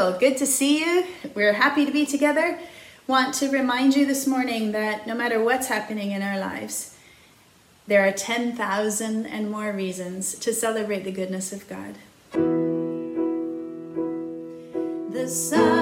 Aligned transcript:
Evangel. 0.00 0.18
Good 0.18 0.38
to 0.38 0.46
see 0.46 0.80
you. 0.80 1.04
We're 1.34 1.52
happy 1.52 1.84
to 1.84 1.92
be 1.92 2.06
together. 2.06 2.58
Want 3.06 3.34
to 3.34 3.50
remind 3.50 3.94
you 3.96 4.06
this 4.06 4.26
morning 4.26 4.72
that 4.72 5.06
no 5.06 5.14
matter 5.14 5.42
what's 5.42 5.66
happening 5.66 6.12
in 6.12 6.22
our 6.22 6.38
lives, 6.38 6.96
there 7.86 8.06
are 8.06 8.12
10,000 8.12 9.26
and 9.26 9.50
more 9.50 9.72
reasons 9.72 10.34
to 10.36 10.54
celebrate 10.54 11.04
the 11.04 11.10
goodness 11.10 11.52
of 11.52 11.68
God. 11.68 11.96
The 15.12 15.28
sun 15.28 15.79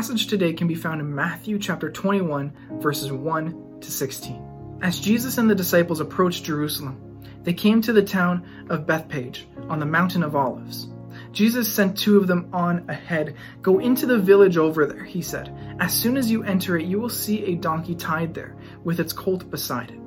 passage 0.00 0.28
today 0.28 0.54
can 0.54 0.66
be 0.66 0.74
found 0.74 0.98
in 0.98 1.14
Matthew 1.14 1.58
chapter 1.58 1.90
21, 1.90 2.78
verses 2.80 3.12
1 3.12 3.80
to 3.82 3.90
16. 3.90 4.78
As 4.80 4.98
Jesus 4.98 5.36
and 5.36 5.50
the 5.50 5.54
disciples 5.54 6.00
approached 6.00 6.42
Jerusalem, 6.42 7.20
they 7.42 7.52
came 7.52 7.82
to 7.82 7.92
the 7.92 8.02
town 8.02 8.66
of 8.70 8.86
Bethphage 8.86 9.46
on 9.68 9.78
the 9.78 9.84
Mountain 9.84 10.22
of 10.22 10.34
Olives. 10.34 10.88
Jesus 11.32 11.70
sent 11.70 11.98
two 11.98 12.16
of 12.16 12.26
them 12.26 12.48
on 12.50 12.88
ahead. 12.88 13.36
Go 13.60 13.78
into 13.78 14.06
the 14.06 14.18
village 14.18 14.56
over 14.56 14.86
there, 14.86 15.04
he 15.04 15.20
said. 15.20 15.54
As 15.80 15.92
soon 15.92 16.16
as 16.16 16.30
you 16.30 16.44
enter 16.44 16.78
it, 16.78 16.86
you 16.86 16.98
will 16.98 17.10
see 17.10 17.44
a 17.44 17.56
donkey 17.56 17.94
tied 17.94 18.32
there, 18.32 18.56
with 18.82 19.00
its 19.00 19.12
colt 19.12 19.50
beside 19.50 19.90
it. 19.90 20.00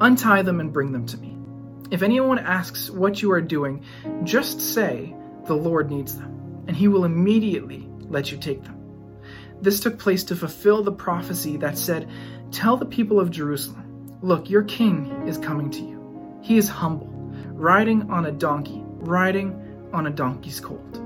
Untie 0.00 0.40
them 0.40 0.60
and 0.60 0.72
bring 0.72 0.92
them 0.92 1.04
to 1.04 1.18
me. 1.18 1.36
If 1.90 2.02
anyone 2.02 2.38
asks 2.38 2.88
what 2.88 3.20
you 3.20 3.30
are 3.32 3.42
doing, 3.42 3.84
just 4.24 4.62
say, 4.62 5.14
The 5.44 5.52
Lord 5.54 5.90
needs 5.90 6.16
them, 6.16 6.64
and 6.68 6.74
he 6.74 6.88
will 6.88 7.04
immediately 7.04 7.86
let 8.08 8.32
you 8.32 8.38
take 8.38 8.62
them. 8.64 8.75
This 9.66 9.80
took 9.80 9.98
place 9.98 10.22
to 10.22 10.36
fulfill 10.36 10.84
the 10.84 10.92
prophecy 10.92 11.56
that 11.56 11.76
said, 11.76 12.08
Tell 12.52 12.76
the 12.76 12.86
people 12.86 13.18
of 13.18 13.32
Jerusalem, 13.32 14.16
look, 14.22 14.48
your 14.48 14.62
king 14.62 15.10
is 15.26 15.38
coming 15.38 15.70
to 15.72 15.80
you. 15.80 16.38
He 16.40 16.56
is 16.56 16.68
humble, 16.68 17.08
riding 17.50 18.08
on 18.08 18.26
a 18.26 18.30
donkey, 18.30 18.84
riding 18.84 19.90
on 19.92 20.06
a 20.06 20.10
donkey's 20.10 20.60
colt. 20.60 21.02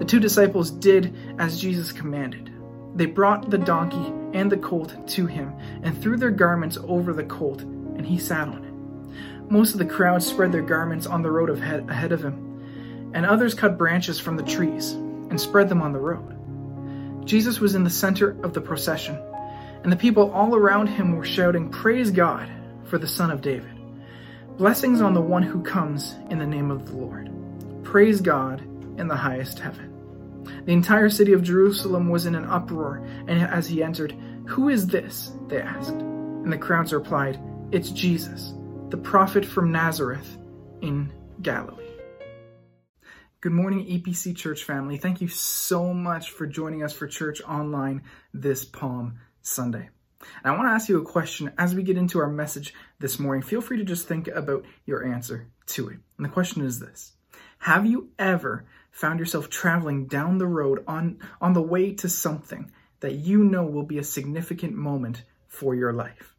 The 0.00 0.04
two 0.04 0.18
disciples 0.18 0.72
did 0.72 1.16
as 1.38 1.60
Jesus 1.60 1.92
commanded. 1.92 2.52
They 2.96 3.06
brought 3.06 3.48
the 3.48 3.58
donkey 3.58 4.12
and 4.36 4.50
the 4.50 4.56
colt 4.56 5.06
to 5.10 5.26
him 5.26 5.54
and 5.84 5.96
threw 5.96 6.16
their 6.16 6.32
garments 6.32 6.76
over 6.88 7.12
the 7.12 7.22
colt, 7.22 7.62
and 7.62 8.04
he 8.04 8.18
sat 8.18 8.48
on 8.48 8.64
it. 8.64 9.52
Most 9.52 9.72
of 9.72 9.78
the 9.78 9.84
crowd 9.84 10.20
spread 10.20 10.50
their 10.50 10.62
garments 10.62 11.06
on 11.06 11.22
the 11.22 11.30
road 11.30 11.48
ahead 11.48 12.10
of 12.10 12.24
him, 12.24 13.12
and 13.14 13.24
others 13.24 13.54
cut 13.54 13.78
branches 13.78 14.18
from 14.18 14.36
the 14.36 14.42
trees 14.42 14.94
and 14.94 15.40
spread 15.40 15.68
them 15.68 15.80
on 15.80 15.92
the 15.92 16.00
road. 16.00 16.34
Jesus 17.24 17.60
was 17.60 17.74
in 17.74 17.84
the 17.84 17.90
center 17.90 18.36
of 18.44 18.52
the 18.52 18.60
procession, 18.60 19.18
and 19.82 19.90
the 19.90 19.96
people 19.96 20.30
all 20.32 20.54
around 20.54 20.88
him 20.88 21.16
were 21.16 21.24
shouting, 21.24 21.70
Praise 21.70 22.10
God 22.10 22.50
for 22.84 22.98
the 22.98 23.06
Son 23.06 23.30
of 23.30 23.40
David. 23.40 23.70
Blessings 24.56 25.00
on 25.00 25.14
the 25.14 25.20
one 25.20 25.42
who 25.42 25.62
comes 25.62 26.14
in 26.30 26.38
the 26.38 26.46
name 26.46 26.70
of 26.70 26.86
the 26.86 26.96
Lord. 26.96 27.30
Praise 27.82 28.20
God 28.20 28.60
in 28.98 29.08
the 29.08 29.16
highest 29.16 29.58
heaven. 29.58 29.90
The 30.66 30.72
entire 30.72 31.08
city 31.08 31.32
of 31.32 31.42
Jerusalem 31.42 32.08
was 32.08 32.26
in 32.26 32.34
an 32.34 32.44
uproar, 32.44 33.04
and 33.26 33.42
as 33.42 33.66
he 33.66 33.82
entered, 33.82 34.14
Who 34.46 34.68
is 34.68 34.86
this? 34.86 35.32
they 35.48 35.60
asked. 35.60 35.94
And 35.94 36.52
the 36.52 36.58
crowds 36.58 36.92
replied, 36.92 37.40
It's 37.72 37.90
Jesus, 37.90 38.54
the 38.90 38.96
prophet 38.96 39.44
from 39.44 39.72
Nazareth 39.72 40.36
in 40.82 41.12
Galilee. 41.42 41.83
Good 43.44 43.52
morning, 43.52 43.84
EPC 43.84 44.34
Church 44.34 44.64
family. 44.64 44.96
Thank 44.96 45.20
you 45.20 45.28
so 45.28 45.92
much 45.92 46.30
for 46.30 46.46
joining 46.46 46.82
us 46.82 46.94
for 46.94 47.06
church 47.06 47.42
online 47.42 48.04
this 48.32 48.64
Palm 48.64 49.18
Sunday. 49.42 49.90
And 50.42 50.46
I 50.46 50.52
want 50.52 50.62
to 50.62 50.72
ask 50.72 50.88
you 50.88 50.96
a 50.96 51.04
question 51.04 51.52
as 51.58 51.74
we 51.74 51.82
get 51.82 51.98
into 51.98 52.20
our 52.20 52.30
message 52.30 52.72
this 53.00 53.18
morning. 53.18 53.42
Feel 53.42 53.60
free 53.60 53.76
to 53.76 53.84
just 53.84 54.08
think 54.08 54.28
about 54.28 54.64
your 54.86 55.04
answer 55.04 55.50
to 55.66 55.90
it. 55.90 55.98
And 56.16 56.24
the 56.24 56.30
question 56.30 56.64
is 56.64 56.80
this 56.80 57.12
Have 57.58 57.84
you 57.84 58.08
ever 58.18 58.64
found 58.90 59.18
yourself 59.18 59.50
traveling 59.50 60.06
down 60.06 60.38
the 60.38 60.46
road 60.46 60.82
on, 60.88 61.18
on 61.38 61.52
the 61.52 61.60
way 61.60 61.92
to 61.96 62.08
something 62.08 62.72
that 63.00 63.12
you 63.12 63.44
know 63.44 63.66
will 63.66 63.84
be 63.84 63.98
a 63.98 64.04
significant 64.04 64.72
moment 64.72 65.22
for 65.48 65.74
your 65.74 65.92
life? 65.92 66.34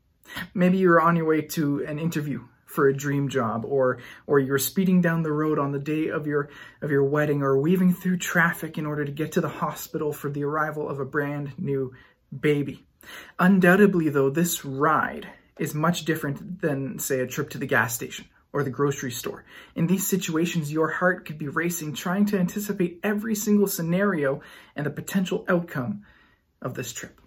Maybe 0.55 0.79
you're 0.79 0.99
on 0.99 1.17
your 1.17 1.25
way 1.25 1.41
to 1.41 1.85
an 1.85 1.99
interview 1.99 2.45
for 2.75 2.87
a 2.87 2.95
dream 2.95 3.29
job 3.29 3.65
or 3.65 3.99
or 4.27 4.39
you're 4.39 4.59
speeding 4.59 5.01
down 5.01 5.23
the 5.23 5.31
road 5.31 5.57
on 5.57 5.71
the 5.71 5.79
day 5.79 6.09
of 6.09 6.27
your 6.27 6.49
of 6.81 6.91
your 6.91 7.03
wedding 7.03 7.41
or 7.41 7.57
weaving 7.57 7.93
through 7.93 8.17
traffic 8.17 8.77
in 8.77 8.85
order 8.85 9.05
to 9.05 9.11
get 9.11 9.31
to 9.31 9.41
the 9.41 9.49
hospital 9.49 10.11
for 10.11 10.29
the 10.29 10.43
arrival 10.43 10.87
of 10.87 10.99
a 10.99 11.05
brand 11.05 11.53
new 11.57 11.93
baby. 12.37 12.85
Undoubtedly 13.39 14.09
though 14.09 14.29
this 14.29 14.65
ride 14.65 15.27
is 15.57 15.73
much 15.73 16.05
different 16.05 16.61
than 16.61 16.99
say 16.99 17.21
a 17.21 17.27
trip 17.27 17.49
to 17.49 17.57
the 17.57 17.65
gas 17.65 17.95
station 17.95 18.25
or 18.51 18.63
the 18.63 18.69
grocery 18.69 19.11
store. 19.11 19.45
In 19.73 19.87
these 19.87 20.07
situations 20.07 20.71
your 20.71 20.89
heart 20.89 21.25
could 21.25 21.37
be 21.37 21.47
racing 21.47 21.93
trying 21.93 22.25
to 22.27 22.39
anticipate 22.39 22.99
every 23.03 23.35
single 23.35 23.67
scenario 23.67 24.41
and 24.75 24.85
the 24.85 24.91
potential 24.91 25.45
outcome 25.47 26.03
of 26.61 26.73
this 26.73 26.91
trip. 26.91 27.19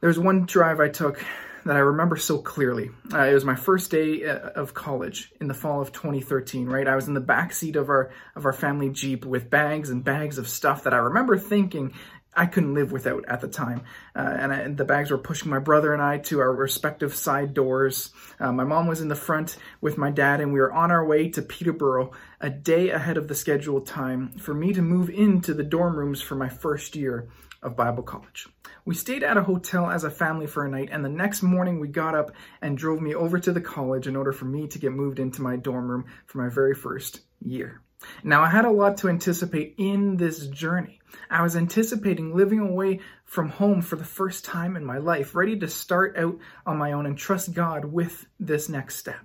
There's 0.00 0.18
one 0.18 0.46
drive 0.46 0.80
I 0.80 0.88
took 0.88 1.24
that 1.64 1.76
I 1.76 1.80
remember 1.80 2.16
so 2.16 2.38
clearly. 2.38 2.90
Uh, 3.12 3.22
it 3.22 3.34
was 3.34 3.44
my 3.44 3.54
first 3.54 3.90
day 3.90 4.24
uh, 4.24 4.50
of 4.50 4.74
college 4.74 5.32
in 5.40 5.48
the 5.48 5.54
fall 5.54 5.80
of 5.80 5.92
2013. 5.92 6.66
Right, 6.66 6.88
I 6.88 6.96
was 6.96 7.08
in 7.08 7.14
the 7.14 7.20
back 7.20 7.52
seat 7.52 7.76
of 7.76 7.88
our 7.88 8.10
of 8.34 8.46
our 8.46 8.52
family 8.52 8.90
jeep 8.90 9.24
with 9.24 9.50
bags 9.50 9.90
and 9.90 10.04
bags 10.04 10.38
of 10.38 10.48
stuff 10.48 10.84
that 10.84 10.94
I 10.94 10.98
remember 10.98 11.38
thinking 11.38 11.94
I 12.34 12.46
couldn't 12.46 12.74
live 12.74 12.92
without 12.92 13.26
at 13.28 13.40
the 13.40 13.48
time. 13.48 13.82
Uh, 14.16 14.20
and, 14.20 14.52
I, 14.52 14.56
and, 14.60 14.76
the 14.76 14.86
bags 14.86 15.10
were 15.10 15.18
pushing 15.18 15.50
my 15.50 15.58
brother 15.58 15.92
and 15.92 16.02
I 16.02 16.18
to 16.18 16.40
our 16.40 16.52
respective 16.52 17.14
side 17.14 17.52
doors. 17.52 18.10
Uh, 18.40 18.52
my 18.52 18.64
mom 18.64 18.86
was 18.86 19.02
in 19.02 19.08
the 19.08 19.14
front 19.14 19.56
with 19.82 19.98
my 19.98 20.10
dad, 20.10 20.40
and 20.40 20.52
we 20.52 20.60
were 20.60 20.72
on 20.72 20.90
our 20.90 21.04
way 21.04 21.28
to 21.30 21.42
Peterborough 21.42 22.12
a 22.40 22.48
day 22.48 22.90
ahead 22.90 23.18
of 23.18 23.28
the 23.28 23.34
scheduled 23.34 23.86
time 23.86 24.30
for 24.38 24.54
me 24.54 24.72
to 24.72 24.80
move 24.80 25.10
into 25.10 25.52
the 25.52 25.62
dorm 25.62 25.96
rooms 25.96 26.22
for 26.22 26.34
my 26.34 26.48
first 26.48 26.96
year 26.96 27.28
of 27.62 27.76
Bible 27.76 28.02
college. 28.02 28.48
We 28.84 28.94
stayed 28.94 29.22
at 29.22 29.36
a 29.36 29.42
hotel 29.42 29.90
as 29.90 30.04
a 30.04 30.10
family 30.10 30.46
for 30.46 30.64
a 30.64 30.70
night, 30.70 30.88
and 30.90 31.04
the 31.04 31.08
next 31.08 31.42
morning 31.42 31.78
we 31.78 31.88
got 31.88 32.14
up 32.14 32.32
and 32.60 32.76
drove 32.76 33.00
me 33.00 33.14
over 33.14 33.38
to 33.38 33.52
the 33.52 33.60
college 33.60 34.06
in 34.06 34.16
order 34.16 34.32
for 34.32 34.44
me 34.44 34.66
to 34.68 34.78
get 34.78 34.92
moved 34.92 35.18
into 35.18 35.42
my 35.42 35.56
dorm 35.56 35.88
room 35.88 36.06
for 36.26 36.38
my 36.38 36.48
very 36.48 36.74
first 36.74 37.20
year. 37.40 37.80
Now, 38.24 38.42
I 38.42 38.48
had 38.48 38.64
a 38.64 38.70
lot 38.70 38.98
to 38.98 39.08
anticipate 39.08 39.76
in 39.78 40.16
this 40.16 40.46
journey. 40.48 41.00
I 41.30 41.42
was 41.42 41.54
anticipating 41.54 42.34
living 42.34 42.58
away 42.58 43.00
from 43.24 43.48
home 43.48 43.80
for 43.80 43.94
the 43.94 44.04
first 44.04 44.44
time 44.44 44.76
in 44.76 44.84
my 44.84 44.98
life, 44.98 45.36
ready 45.36 45.58
to 45.60 45.68
start 45.68 46.16
out 46.16 46.38
on 46.66 46.78
my 46.78 46.92
own 46.92 47.06
and 47.06 47.16
trust 47.16 47.54
God 47.54 47.84
with 47.84 48.26
this 48.40 48.68
next 48.68 48.96
step. 48.96 49.20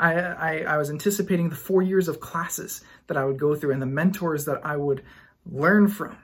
I, 0.00 0.14
I, 0.14 0.58
I 0.66 0.76
was 0.78 0.90
anticipating 0.90 1.48
the 1.48 1.56
four 1.56 1.82
years 1.82 2.08
of 2.08 2.18
classes 2.18 2.82
that 3.06 3.16
I 3.16 3.24
would 3.24 3.38
go 3.38 3.54
through 3.54 3.72
and 3.72 3.82
the 3.82 3.86
mentors 3.86 4.46
that 4.46 4.64
I 4.64 4.76
would 4.76 5.04
learn 5.44 5.86
from 5.88 6.16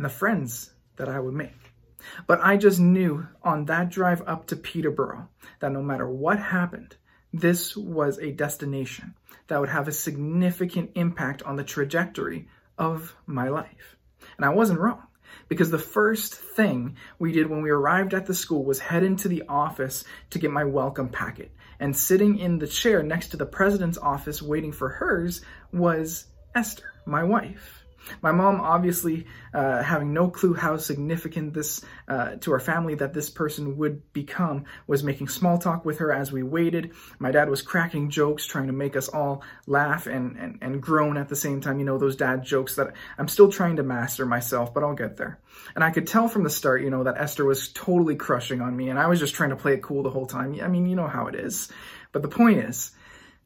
and 0.00 0.04
the 0.06 0.08
friends 0.08 0.70
that 0.96 1.10
I 1.10 1.20
would 1.20 1.34
make. 1.34 1.74
But 2.26 2.40
I 2.42 2.56
just 2.56 2.80
knew 2.80 3.28
on 3.42 3.66
that 3.66 3.90
drive 3.90 4.22
up 4.26 4.46
to 4.46 4.56
Peterborough 4.56 5.28
that 5.58 5.72
no 5.72 5.82
matter 5.82 6.08
what 6.08 6.38
happened, 6.38 6.96
this 7.34 7.76
was 7.76 8.18
a 8.18 8.32
destination 8.32 9.12
that 9.48 9.60
would 9.60 9.68
have 9.68 9.88
a 9.88 9.92
significant 9.92 10.92
impact 10.94 11.42
on 11.42 11.56
the 11.56 11.64
trajectory 11.64 12.48
of 12.78 13.14
my 13.26 13.48
life. 13.48 13.98
And 14.38 14.46
I 14.46 14.48
wasn't 14.48 14.80
wrong 14.80 15.02
because 15.48 15.70
the 15.70 15.78
first 15.78 16.34
thing 16.34 16.96
we 17.18 17.32
did 17.32 17.50
when 17.50 17.60
we 17.60 17.68
arrived 17.68 18.14
at 18.14 18.24
the 18.24 18.32
school 18.32 18.64
was 18.64 18.80
head 18.80 19.02
into 19.02 19.28
the 19.28 19.42
office 19.50 20.04
to 20.30 20.38
get 20.38 20.50
my 20.50 20.64
welcome 20.64 21.10
packet. 21.10 21.52
And 21.78 21.94
sitting 21.94 22.38
in 22.38 22.58
the 22.58 22.66
chair 22.66 23.02
next 23.02 23.32
to 23.32 23.36
the 23.36 23.44
president's 23.44 23.98
office 23.98 24.40
waiting 24.40 24.72
for 24.72 24.88
hers 24.88 25.42
was 25.74 26.24
Esther, 26.54 26.90
my 27.04 27.22
wife. 27.22 27.79
My 28.22 28.32
mom, 28.32 28.60
obviously, 28.60 29.26
uh, 29.52 29.82
having 29.82 30.12
no 30.12 30.28
clue 30.28 30.54
how 30.54 30.76
significant 30.76 31.54
this 31.54 31.84
uh, 32.08 32.36
to 32.36 32.52
our 32.52 32.60
family 32.60 32.94
that 32.96 33.14
this 33.14 33.30
person 33.30 33.76
would 33.78 34.12
become, 34.12 34.64
was 34.86 35.04
making 35.04 35.28
small 35.28 35.58
talk 35.58 35.84
with 35.84 35.98
her 35.98 36.12
as 36.12 36.32
we 36.32 36.42
waited. 36.42 36.92
My 37.18 37.30
dad 37.30 37.48
was 37.48 37.62
cracking 37.62 38.10
jokes, 38.10 38.46
trying 38.46 38.66
to 38.66 38.72
make 38.72 38.96
us 38.96 39.08
all 39.08 39.42
laugh 39.66 40.06
and, 40.06 40.36
and, 40.36 40.58
and 40.60 40.82
groan 40.82 41.16
at 41.16 41.28
the 41.28 41.36
same 41.36 41.60
time. 41.60 41.78
You 41.78 41.84
know, 41.84 41.98
those 41.98 42.16
dad 42.16 42.44
jokes 42.44 42.76
that 42.76 42.92
I'm 43.18 43.28
still 43.28 43.50
trying 43.50 43.76
to 43.76 43.82
master 43.82 44.26
myself, 44.26 44.72
but 44.74 44.82
I'll 44.82 44.94
get 44.94 45.16
there. 45.16 45.38
And 45.74 45.84
I 45.84 45.90
could 45.90 46.06
tell 46.06 46.28
from 46.28 46.44
the 46.44 46.50
start, 46.50 46.82
you 46.82 46.90
know, 46.90 47.04
that 47.04 47.18
Esther 47.18 47.44
was 47.44 47.68
totally 47.72 48.16
crushing 48.16 48.60
on 48.60 48.76
me, 48.76 48.88
and 48.88 48.98
I 48.98 49.06
was 49.06 49.18
just 49.18 49.34
trying 49.34 49.50
to 49.50 49.56
play 49.56 49.74
it 49.74 49.82
cool 49.82 50.02
the 50.02 50.10
whole 50.10 50.26
time. 50.26 50.58
I 50.62 50.68
mean, 50.68 50.86
you 50.86 50.96
know 50.96 51.08
how 51.08 51.26
it 51.26 51.34
is. 51.34 51.68
But 52.12 52.22
the 52.22 52.28
point 52.28 52.58
is, 52.58 52.90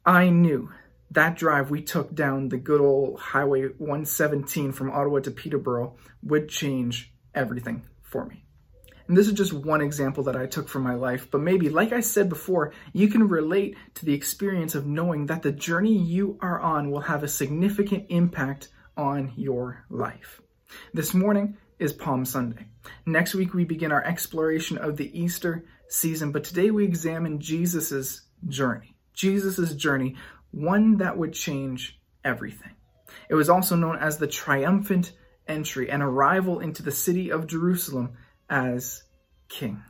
I 0.06 0.30
knew 0.30 0.70
that 1.14 1.36
drive 1.36 1.70
we 1.70 1.82
took 1.82 2.14
down 2.14 2.48
the 2.48 2.56
good 2.58 2.80
old 2.80 3.18
Highway 3.18 3.62
117 3.62 4.72
from 4.72 4.90
Ottawa 4.90 5.20
to 5.20 5.30
Peterborough 5.30 5.96
would 6.22 6.48
change 6.48 7.12
everything 7.34 7.86
for 8.02 8.26
me. 8.26 8.44
And 9.06 9.16
this 9.16 9.28
is 9.28 9.34
just 9.34 9.52
one 9.52 9.80
example 9.80 10.24
that 10.24 10.36
I 10.36 10.46
took 10.46 10.68
from 10.68 10.82
my 10.82 10.94
life, 10.94 11.28
but 11.30 11.42
maybe, 11.42 11.68
like 11.68 11.92
I 11.92 12.00
said 12.00 12.28
before, 12.28 12.72
you 12.92 13.08
can 13.08 13.28
relate 13.28 13.76
to 13.96 14.06
the 14.06 14.14
experience 14.14 14.74
of 14.74 14.86
knowing 14.86 15.26
that 15.26 15.42
the 15.42 15.52
journey 15.52 15.96
you 15.96 16.38
are 16.40 16.58
on 16.58 16.90
will 16.90 17.00
have 17.00 17.22
a 17.22 17.28
significant 17.28 18.06
impact 18.08 18.68
on 18.96 19.32
your 19.36 19.84
life. 19.90 20.40
This 20.94 21.12
morning 21.12 21.58
is 21.78 21.92
Palm 21.92 22.24
Sunday. 22.24 22.66
Next 23.04 23.34
week, 23.34 23.52
we 23.52 23.64
begin 23.64 23.92
our 23.92 24.02
exploration 24.02 24.78
of 24.78 24.96
the 24.96 25.18
Easter 25.18 25.66
season, 25.88 26.32
but 26.32 26.44
today 26.44 26.70
we 26.70 26.84
examine 26.84 27.40
Jesus' 27.40 28.22
journey. 28.48 28.94
Jesus' 29.12 29.74
journey 29.74 30.16
one 30.54 30.98
that 30.98 31.16
would 31.16 31.32
change 31.32 31.98
everything. 32.24 32.72
It 33.28 33.34
was 33.34 33.50
also 33.50 33.76
known 33.76 33.96
as 33.96 34.18
the 34.18 34.26
triumphant 34.26 35.12
entry, 35.46 35.90
and 35.90 36.02
arrival 36.02 36.60
into 36.60 36.82
the 36.82 36.90
city 36.90 37.30
of 37.30 37.46
Jerusalem 37.46 38.16
as 38.48 39.02
king. 39.48 39.82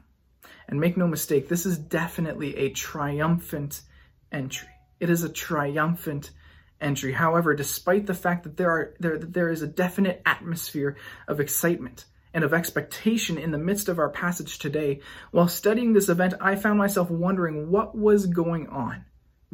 And 0.68 0.80
make 0.80 0.96
no 0.96 1.06
mistake, 1.06 1.48
this 1.48 1.66
is 1.66 1.78
definitely 1.78 2.56
a 2.56 2.70
triumphant 2.70 3.82
entry. 4.32 4.68
It 5.00 5.10
is 5.10 5.22
a 5.22 5.28
triumphant 5.28 6.30
entry. 6.80 7.12
However, 7.12 7.54
despite 7.54 8.06
the 8.06 8.14
fact 8.14 8.44
that 8.44 8.56
there 8.56 8.70
are 8.70 8.94
there, 8.98 9.18
there 9.18 9.50
is 9.50 9.62
a 9.62 9.66
definite 9.66 10.22
atmosphere 10.24 10.96
of 11.28 11.40
excitement 11.40 12.06
and 12.32 12.42
of 12.42 12.54
expectation 12.54 13.38
in 13.38 13.52
the 13.52 13.58
midst 13.58 13.88
of 13.88 13.98
our 13.98 14.08
passage 14.08 14.58
today, 14.58 15.00
while 15.30 15.46
studying 15.46 15.92
this 15.92 16.08
event, 16.08 16.34
I 16.40 16.56
found 16.56 16.78
myself 16.78 17.10
wondering 17.10 17.70
what 17.70 17.96
was 17.96 18.26
going 18.26 18.68
on 18.68 19.04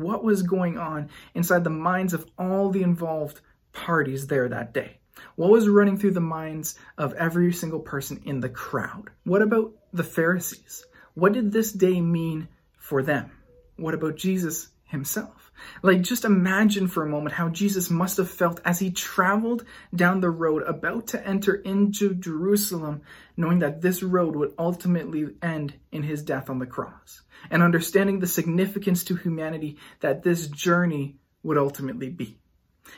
what 0.00 0.24
was 0.24 0.42
going 0.42 0.78
on 0.78 1.10
inside 1.34 1.64
the 1.64 1.70
minds 1.70 2.14
of 2.14 2.26
all 2.38 2.70
the 2.70 2.82
involved 2.82 3.40
parties 3.72 4.26
there 4.26 4.48
that 4.48 4.74
day. 4.74 4.98
What 5.36 5.50
was 5.50 5.68
running 5.68 5.98
through 5.98 6.12
the 6.12 6.20
minds 6.20 6.78
of 6.96 7.12
every 7.14 7.52
single 7.52 7.80
person 7.80 8.22
in 8.24 8.40
the 8.40 8.48
crowd? 8.48 9.10
What 9.24 9.42
about 9.42 9.72
the 9.92 10.04
Pharisees? 10.04 10.84
What 11.14 11.32
did 11.32 11.52
this 11.52 11.72
day 11.72 12.00
mean 12.00 12.48
for 12.78 13.02
them? 13.02 13.30
What 13.76 13.94
about 13.94 14.16
Jesus 14.16 14.68
himself? 14.84 15.49
Like, 15.82 16.02
just 16.02 16.24
imagine 16.24 16.88
for 16.88 17.02
a 17.02 17.08
moment 17.08 17.34
how 17.34 17.48
Jesus 17.48 17.90
must 17.90 18.16
have 18.18 18.30
felt 18.30 18.60
as 18.64 18.78
he 18.78 18.90
traveled 18.90 19.64
down 19.94 20.20
the 20.20 20.30
road 20.30 20.62
about 20.62 21.08
to 21.08 21.26
enter 21.26 21.54
into 21.54 22.14
Jerusalem, 22.14 23.02
knowing 23.36 23.60
that 23.60 23.80
this 23.80 24.02
road 24.02 24.36
would 24.36 24.54
ultimately 24.58 25.28
end 25.42 25.74
in 25.92 26.02
his 26.02 26.22
death 26.22 26.50
on 26.50 26.58
the 26.58 26.66
cross 26.66 27.22
and 27.50 27.62
understanding 27.62 28.20
the 28.20 28.26
significance 28.26 29.04
to 29.04 29.16
humanity 29.16 29.78
that 30.00 30.22
this 30.22 30.46
journey 30.48 31.16
would 31.42 31.58
ultimately 31.58 32.10
be. 32.10 32.36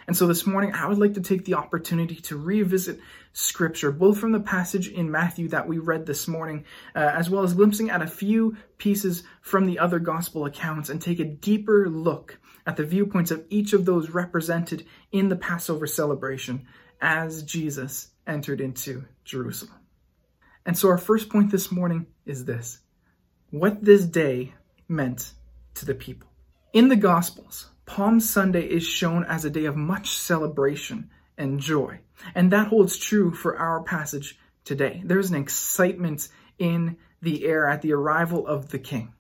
And 0.07 0.16
so 0.16 0.26
this 0.26 0.47
morning, 0.47 0.73
I 0.73 0.87
would 0.88 0.99
like 0.99 1.14
to 1.14 1.21
take 1.21 1.45
the 1.45 1.54
opportunity 1.54 2.16
to 2.16 2.37
revisit 2.37 3.00
scripture, 3.33 3.90
both 3.90 4.19
from 4.19 4.33
the 4.33 4.40
passage 4.40 4.88
in 4.88 5.11
Matthew 5.11 5.49
that 5.49 5.69
we 5.69 5.78
read 5.78 6.07
this 6.07 6.26
morning, 6.28 6.64
uh, 6.95 6.99
as 7.00 7.31
well 7.31 7.42
as 7.42 7.54
glimpsing 7.54 7.90
at 7.90 8.02
a 8.02 8.07
few 8.07 8.57
pieces 8.78 9.23
from 9.40 9.66
the 9.66 9.78
other 9.78 9.99
gospel 9.99 10.47
accounts 10.47 10.88
and 10.88 11.00
take 11.00 11.21
a 11.21 11.25
deeper 11.25 11.88
look 11.88 12.38
at 12.66 12.76
the 12.76 12.85
viewpoints 12.85 13.31
of 13.31 13.45
each 13.50 13.73
of 13.73 13.85
those 13.85 14.11
represented 14.11 14.87
in 15.11 15.28
the 15.28 15.37
Passover 15.37 15.87
celebration 15.87 16.66
as 17.00 17.42
Jesus 17.42 18.09
entered 18.26 18.61
into 18.61 19.04
Jerusalem. 19.25 19.75
And 20.64 20.78
so 20.78 20.88
our 20.88 20.99
first 20.99 21.28
point 21.28 21.50
this 21.50 21.73
morning 21.73 22.07
is 22.25 22.45
this 22.45 22.78
what 23.50 23.85
this 23.85 24.04
day 24.04 24.54
meant 24.88 25.33
to 25.75 25.85
the 25.85 25.95
people. 25.95 26.28
In 26.73 26.88
the 26.88 26.97
Gospels, 26.97 27.69
Palm 27.85 28.21
Sunday 28.21 28.62
is 28.62 28.85
shown 28.85 29.25
as 29.25 29.45
a 29.45 29.50
day 29.50 29.66
of 29.66 29.76
much 29.76 30.16
celebration 30.16 31.11
and 31.37 31.61
joy. 31.61 31.99
And 32.35 32.52
that 32.52 32.69
holds 32.69 32.97
true 32.97 33.33
for 33.33 33.59
our 33.59 33.83
passage 33.83 34.38
today. 34.64 35.02
There's 35.04 35.31
an 35.31 35.37
excitement 35.37 36.28
in 36.59 36.97
the 37.21 37.45
air 37.45 37.69
at 37.69 37.83
the 37.83 37.92
arrival 37.92 38.47
of 38.47 38.71
the 38.71 38.78
king. 38.78 39.12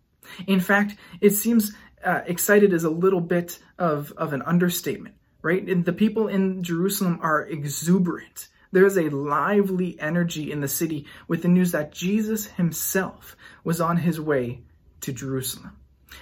In 0.46 0.60
fact, 0.60 0.96
it 1.20 1.30
seems 1.30 1.72
uh, 2.04 2.22
excited 2.26 2.72
is 2.72 2.84
a 2.84 2.90
little 2.90 3.20
bit 3.20 3.58
of, 3.78 4.12
of 4.12 4.32
an 4.32 4.42
understatement, 4.42 5.14
right? 5.42 5.66
And 5.66 5.84
the 5.84 5.92
people 5.92 6.28
in 6.28 6.62
Jerusalem 6.62 7.18
are 7.22 7.42
exuberant. 7.42 8.48
There 8.72 8.86
is 8.86 8.96
a 8.96 9.10
lively 9.10 10.00
energy 10.00 10.50
in 10.50 10.60
the 10.60 10.68
city 10.68 11.06
with 11.28 11.42
the 11.42 11.48
news 11.48 11.72
that 11.72 11.92
Jesus 11.92 12.46
himself 12.46 13.36
was 13.64 13.80
on 13.80 13.98
his 13.98 14.20
way 14.20 14.62
to 15.02 15.12
Jerusalem. 15.12 15.76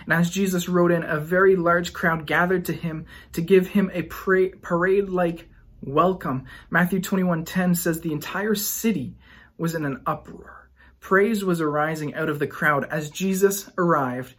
And 0.04 0.12
as 0.12 0.30
Jesus 0.30 0.68
rode 0.68 0.92
in, 0.92 1.02
a 1.02 1.20
very 1.20 1.56
large 1.56 1.92
crowd 1.92 2.26
gathered 2.26 2.66
to 2.66 2.72
him 2.72 3.06
to 3.32 3.40
give 3.40 3.68
him 3.68 3.90
a 3.92 4.02
parade 4.02 5.08
like 5.08 5.48
welcome. 5.80 6.44
Matthew 6.70 7.00
21:10 7.00 7.76
says 7.76 8.00
the 8.00 8.12
entire 8.12 8.54
city 8.54 9.16
was 9.56 9.74
in 9.74 9.84
an 9.84 10.02
uproar. 10.06 10.70
Praise 11.00 11.44
was 11.44 11.60
arising 11.60 12.14
out 12.14 12.28
of 12.28 12.38
the 12.38 12.46
crowd 12.46 12.84
as 12.84 13.10
Jesus 13.10 13.70
arrived 13.78 14.34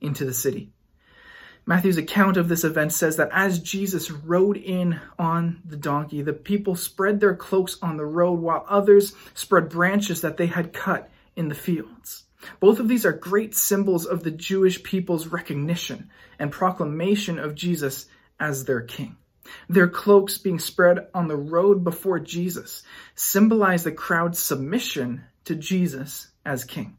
into 0.00 0.24
the 0.24 0.34
city. 0.34 0.72
Matthew's 1.68 1.96
account 1.96 2.36
of 2.36 2.48
this 2.48 2.62
event 2.62 2.92
says 2.92 3.16
that 3.16 3.30
as 3.32 3.58
Jesus 3.58 4.08
rode 4.10 4.56
in 4.56 5.00
on 5.18 5.60
the 5.64 5.76
donkey, 5.76 6.22
the 6.22 6.32
people 6.32 6.76
spread 6.76 7.18
their 7.18 7.34
cloaks 7.34 7.76
on 7.82 7.96
the 7.96 8.04
road 8.04 8.38
while 8.38 8.64
others 8.68 9.14
spread 9.34 9.68
branches 9.68 10.20
that 10.20 10.36
they 10.36 10.46
had 10.46 10.72
cut 10.72 11.10
in 11.34 11.48
the 11.48 11.56
fields. 11.56 12.22
Both 12.60 12.78
of 12.78 12.86
these 12.86 13.04
are 13.04 13.12
great 13.12 13.56
symbols 13.56 14.06
of 14.06 14.22
the 14.22 14.30
Jewish 14.30 14.80
people's 14.84 15.26
recognition 15.26 16.10
and 16.38 16.52
proclamation 16.52 17.40
of 17.40 17.56
Jesus 17.56 18.06
as 18.38 18.64
their 18.64 18.82
king. 18.82 19.16
Their 19.68 19.88
cloaks 19.88 20.38
being 20.38 20.60
spread 20.60 21.08
on 21.14 21.26
the 21.26 21.36
road 21.36 21.82
before 21.82 22.20
Jesus 22.20 22.84
symbolize 23.16 23.82
the 23.82 23.90
crowd's 23.90 24.38
submission 24.38 25.24
to 25.44 25.56
Jesus 25.56 26.28
as 26.44 26.64
king. 26.64 26.98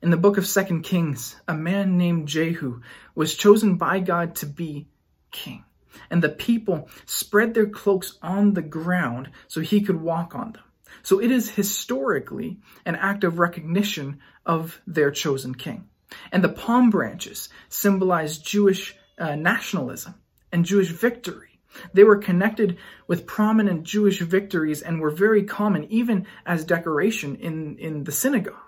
In 0.00 0.10
the 0.10 0.16
book 0.16 0.38
of 0.38 0.46
Second 0.46 0.82
Kings, 0.82 1.34
a 1.48 1.54
man 1.54 1.98
named 1.98 2.28
Jehu 2.28 2.82
was 3.16 3.34
chosen 3.34 3.78
by 3.78 3.98
God 3.98 4.36
to 4.36 4.46
be 4.46 4.86
king. 5.32 5.64
And 6.08 6.22
the 6.22 6.28
people 6.28 6.88
spread 7.04 7.52
their 7.52 7.66
cloaks 7.66 8.16
on 8.22 8.54
the 8.54 8.62
ground 8.62 9.30
so 9.48 9.60
he 9.60 9.80
could 9.80 10.00
walk 10.00 10.36
on 10.36 10.52
them. 10.52 10.62
So 11.02 11.20
it 11.20 11.32
is 11.32 11.50
historically 11.50 12.60
an 12.86 12.94
act 12.94 13.24
of 13.24 13.40
recognition 13.40 14.20
of 14.46 14.80
their 14.86 15.10
chosen 15.10 15.56
king. 15.56 15.88
And 16.30 16.44
the 16.44 16.48
palm 16.48 16.90
branches 16.90 17.48
symbolize 17.68 18.38
Jewish 18.38 18.96
uh, 19.18 19.34
nationalism 19.34 20.14
and 20.52 20.64
Jewish 20.64 20.90
victory. 20.90 21.58
They 21.92 22.04
were 22.04 22.16
connected 22.16 22.78
with 23.08 23.26
prominent 23.26 23.82
Jewish 23.82 24.20
victories 24.20 24.80
and 24.80 25.00
were 25.00 25.10
very 25.10 25.42
common 25.42 25.84
even 25.90 26.26
as 26.46 26.64
decoration 26.64 27.34
in, 27.36 27.78
in 27.78 28.04
the 28.04 28.12
synagogue. 28.12 28.67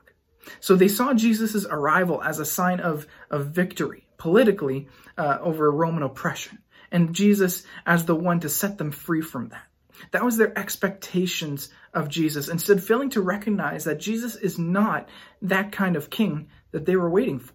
So 0.61 0.75
they 0.75 0.89
saw 0.89 1.15
Jesus' 1.15 1.67
arrival 1.67 2.23
as 2.23 2.39
a 2.39 2.45
sign 2.45 2.81
of, 2.81 3.07
of 3.31 3.47
victory 3.47 4.07
politically 4.21 4.87
uh, 5.17 5.39
over 5.41 5.71
Roman 5.71 6.03
oppression, 6.03 6.59
and 6.93 7.15
Jesus 7.15 7.65
as 7.87 8.05
the 8.05 8.15
one 8.15 8.41
to 8.41 8.51
set 8.51 8.77
them 8.77 8.93
free 8.93 9.23
from 9.23 9.49
that. 9.49 9.65
That 10.13 10.25
was 10.25 10.37
their 10.37 10.57
expectations 10.59 11.71
of 11.95 12.09
Jesus, 12.09 12.49
instead 12.49 12.83
failing 12.85 13.11
to 13.11 13.23
recognize 13.23 13.85
that 13.85 13.99
Jesus 13.99 14.37
is 14.37 14.59
not 14.59 15.09
that 15.43 15.73
kind 15.73 15.97
of 15.97 16.11
king 16.11 16.49
that 16.71 16.85
they 16.85 16.97
were 16.97 17.11
waiting 17.11 17.39
for. 17.39 17.55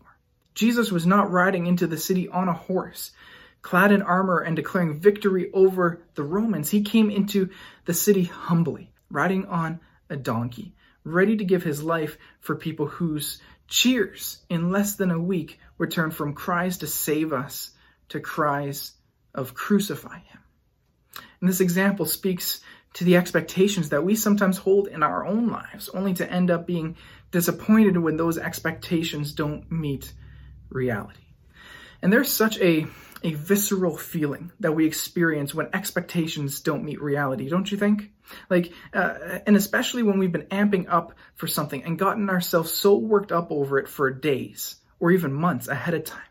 Jesus 0.55 0.91
was 0.91 1.05
not 1.05 1.31
riding 1.31 1.67
into 1.67 1.85
the 1.85 1.97
city 1.97 2.27
on 2.29 2.47
a 2.47 2.53
horse, 2.53 3.11
clad 3.61 3.91
in 3.91 4.01
armor 4.01 4.39
and 4.39 4.55
declaring 4.55 4.99
victory 4.99 5.51
over 5.53 6.01
the 6.15 6.23
Romans. 6.23 6.71
He 6.71 6.81
came 6.81 7.11
into 7.11 7.49
the 7.85 7.93
city 7.93 8.23
humbly, 8.23 8.91
riding 9.11 9.45
on 9.45 9.79
a 10.09 10.15
donkey, 10.15 10.73
ready 11.05 11.37
to 11.37 11.45
give 11.45 11.63
his 11.63 11.81
life 11.81 12.17
for 12.41 12.55
people 12.55 12.87
whose 12.87 13.41
cheers 13.67 14.39
in 14.49 14.71
less 14.71 14.95
than 14.95 15.11
a 15.11 15.19
week 15.19 15.59
were 15.77 15.87
turned 15.87 16.13
from 16.13 16.33
cries 16.33 16.79
to 16.79 16.87
save 16.87 17.31
us 17.31 17.71
to 18.09 18.19
cries 18.19 18.91
of 19.33 19.53
crucify 19.53 20.17
him. 20.19 20.39
And 21.39 21.49
this 21.49 21.61
example 21.61 22.05
speaks 22.05 22.61
to 22.93 23.03
the 23.03 23.17
expectations 23.17 23.89
that 23.89 24.03
we 24.03 24.15
sometimes 24.15 24.57
hold 24.57 24.87
in 24.87 25.03
our 25.03 25.25
own 25.25 25.49
lives, 25.49 25.89
only 25.89 26.13
to 26.15 26.31
end 26.31 26.49
up 26.49 26.65
being 26.65 26.95
disappointed 27.31 27.97
when 27.97 28.17
those 28.17 28.37
expectations 28.37 29.33
don't 29.33 29.69
meet 29.71 30.13
reality. 30.69 31.19
And 32.01 32.11
there's 32.11 32.31
such 32.31 32.59
a 32.59 32.87
a 33.25 33.33
visceral 33.33 33.97
feeling 33.97 34.51
that 34.59 34.73
we 34.73 34.85
experience 34.85 35.53
when 35.53 35.67
expectations 35.73 36.61
don't 36.61 36.83
meet 36.83 37.01
reality, 37.01 37.49
don't 37.49 37.71
you 37.71 37.77
think? 37.77 38.11
Like, 38.51 38.71
uh, 38.93 39.39
and 39.47 39.55
especially 39.55 40.03
when 40.03 40.19
we've 40.19 40.31
been 40.31 40.43
amping 40.43 40.85
up 40.87 41.13
for 41.33 41.47
something 41.47 41.83
and 41.83 41.97
gotten 41.97 42.29
ourselves 42.29 42.71
so 42.71 42.95
worked 42.95 43.31
up 43.31 43.51
over 43.51 43.79
it 43.79 43.89
for 43.89 44.11
days 44.11 44.75
or 44.99 45.09
even 45.11 45.33
months 45.33 45.67
ahead 45.67 45.95
of 45.95 46.03
time. 46.03 46.21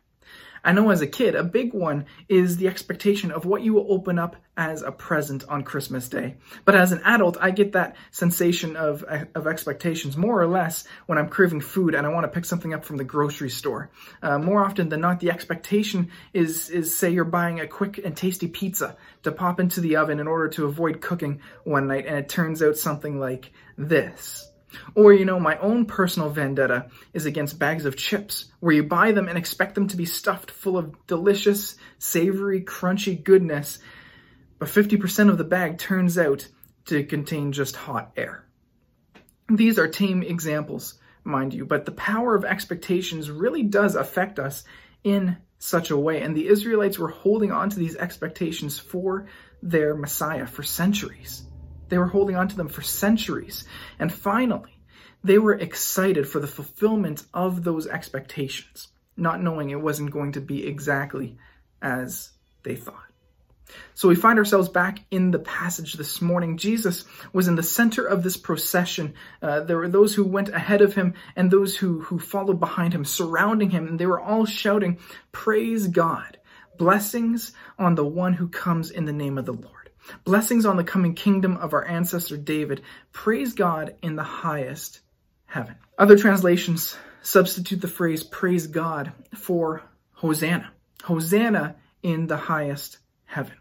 I 0.64 0.72
know 0.72 0.90
as 0.90 1.02
a 1.02 1.06
kid, 1.06 1.34
a 1.34 1.44
big 1.44 1.74
one 1.74 2.06
is 2.28 2.56
the 2.56 2.68
expectation 2.68 3.30
of 3.30 3.44
what 3.44 3.62
you 3.62 3.74
will 3.74 3.92
open 3.92 4.18
up 4.18 4.36
as 4.56 4.82
a 4.82 4.90
present 4.90 5.44
on 5.46 5.62
Christmas 5.62 6.08
Day. 6.08 6.36
But 6.64 6.74
as 6.74 6.90
an 6.90 7.02
adult, 7.04 7.36
I 7.38 7.50
get 7.50 7.72
that 7.72 7.96
sensation 8.12 8.74
of, 8.74 9.02
of 9.02 9.46
expectations 9.46 10.16
more 10.16 10.40
or 10.40 10.46
less 10.46 10.84
when 11.06 11.18
I'm 11.18 11.28
craving 11.28 11.60
food 11.60 11.94
and 11.94 12.06
I 12.06 12.10
want 12.10 12.24
to 12.24 12.34
pick 12.34 12.46
something 12.46 12.72
up 12.72 12.84
from 12.84 12.96
the 12.96 13.04
grocery 13.04 13.50
store. 13.50 13.90
Uh, 14.22 14.38
more 14.38 14.64
often 14.64 14.88
than 14.88 15.02
not, 15.02 15.20
the 15.20 15.30
expectation 15.30 16.10
is, 16.32 16.70
is 16.70 16.96
say 16.96 17.10
you're 17.10 17.24
buying 17.24 17.60
a 17.60 17.66
quick 17.66 18.00
and 18.02 18.16
tasty 18.16 18.48
pizza 18.48 18.96
to 19.24 19.32
pop 19.32 19.60
into 19.60 19.82
the 19.82 19.96
oven 19.96 20.18
in 20.18 20.26
order 20.26 20.48
to 20.48 20.64
avoid 20.64 21.02
cooking 21.02 21.40
one 21.64 21.88
night 21.88 22.06
and 22.06 22.16
it 22.16 22.28
turns 22.30 22.62
out 22.62 22.76
something 22.78 23.20
like 23.20 23.52
this. 23.76 24.50
Or, 24.94 25.12
you 25.12 25.24
know, 25.24 25.40
my 25.40 25.58
own 25.58 25.86
personal 25.86 26.30
vendetta 26.30 26.90
is 27.12 27.26
against 27.26 27.58
bags 27.58 27.84
of 27.84 27.96
chips, 27.96 28.46
where 28.60 28.74
you 28.74 28.82
buy 28.82 29.12
them 29.12 29.28
and 29.28 29.38
expect 29.38 29.74
them 29.74 29.88
to 29.88 29.96
be 29.96 30.04
stuffed 30.04 30.50
full 30.50 30.76
of 30.78 31.06
delicious, 31.06 31.76
savory, 31.98 32.62
crunchy 32.62 33.22
goodness, 33.22 33.78
but 34.58 34.68
50% 34.68 35.30
of 35.30 35.38
the 35.38 35.44
bag 35.44 35.78
turns 35.78 36.16
out 36.18 36.48
to 36.86 37.04
contain 37.04 37.52
just 37.52 37.76
hot 37.76 38.12
air. 38.16 38.46
These 39.48 39.78
are 39.78 39.88
tame 39.88 40.22
examples, 40.22 40.94
mind 41.22 41.52
you, 41.52 41.66
but 41.66 41.84
the 41.84 41.92
power 41.92 42.34
of 42.34 42.44
expectations 42.44 43.30
really 43.30 43.62
does 43.62 43.94
affect 43.94 44.38
us 44.38 44.64
in 45.02 45.36
such 45.58 45.90
a 45.90 45.96
way. 45.96 46.22
And 46.22 46.36
the 46.36 46.46
Israelites 46.46 46.98
were 46.98 47.08
holding 47.08 47.52
on 47.52 47.70
to 47.70 47.78
these 47.78 47.96
expectations 47.96 48.78
for 48.78 49.26
their 49.62 49.94
Messiah 49.94 50.46
for 50.46 50.62
centuries. 50.62 51.44
They 51.94 51.98
were 51.98 52.08
holding 52.08 52.34
on 52.34 52.48
to 52.48 52.56
them 52.56 52.66
for 52.66 52.82
centuries. 52.82 53.62
And 54.00 54.12
finally, 54.12 54.76
they 55.22 55.38
were 55.38 55.54
excited 55.54 56.28
for 56.28 56.40
the 56.40 56.48
fulfillment 56.48 57.22
of 57.32 57.62
those 57.62 57.86
expectations, 57.86 58.88
not 59.16 59.40
knowing 59.40 59.70
it 59.70 59.80
wasn't 59.80 60.10
going 60.10 60.32
to 60.32 60.40
be 60.40 60.66
exactly 60.66 61.38
as 61.80 62.30
they 62.64 62.74
thought. 62.74 63.04
So 63.94 64.08
we 64.08 64.16
find 64.16 64.40
ourselves 64.40 64.68
back 64.68 65.04
in 65.12 65.30
the 65.30 65.38
passage 65.38 65.92
this 65.92 66.20
morning. 66.20 66.56
Jesus 66.56 67.04
was 67.32 67.46
in 67.46 67.54
the 67.54 67.62
center 67.62 68.04
of 68.04 68.24
this 68.24 68.36
procession. 68.36 69.14
Uh, 69.40 69.60
there 69.60 69.78
were 69.78 69.86
those 69.86 70.16
who 70.16 70.24
went 70.24 70.48
ahead 70.48 70.82
of 70.82 70.96
him 70.96 71.14
and 71.36 71.48
those 71.48 71.76
who, 71.76 72.00
who 72.00 72.18
followed 72.18 72.58
behind 72.58 72.92
him, 72.92 73.04
surrounding 73.04 73.70
him, 73.70 73.86
and 73.86 74.00
they 74.00 74.06
were 74.06 74.20
all 74.20 74.46
shouting, 74.46 74.98
Praise 75.30 75.86
God! 75.86 76.38
Blessings 76.76 77.52
on 77.78 77.94
the 77.94 78.04
one 78.04 78.32
who 78.32 78.48
comes 78.48 78.90
in 78.90 79.04
the 79.04 79.12
name 79.12 79.38
of 79.38 79.46
the 79.46 79.52
Lord. 79.52 79.83
Blessings 80.24 80.66
on 80.66 80.76
the 80.76 80.84
coming 80.84 81.14
kingdom 81.14 81.56
of 81.56 81.72
our 81.72 81.84
ancestor 81.84 82.36
David. 82.36 82.82
Praise 83.12 83.54
God 83.54 83.94
in 84.02 84.16
the 84.16 84.22
highest 84.22 85.00
heaven. 85.46 85.76
Other 85.98 86.16
translations 86.16 86.96
substitute 87.22 87.80
the 87.80 87.88
phrase 87.88 88.22
praise 88.22 88.66
God 88.66 89.12
for 89.34 89.82
Hosanna. 90.12 90.70
Hosanna 91.02 91.76
in 92.02 92.26
the 92.26 92.36
highest 92.36 92.98
heaven. 93.24 93.56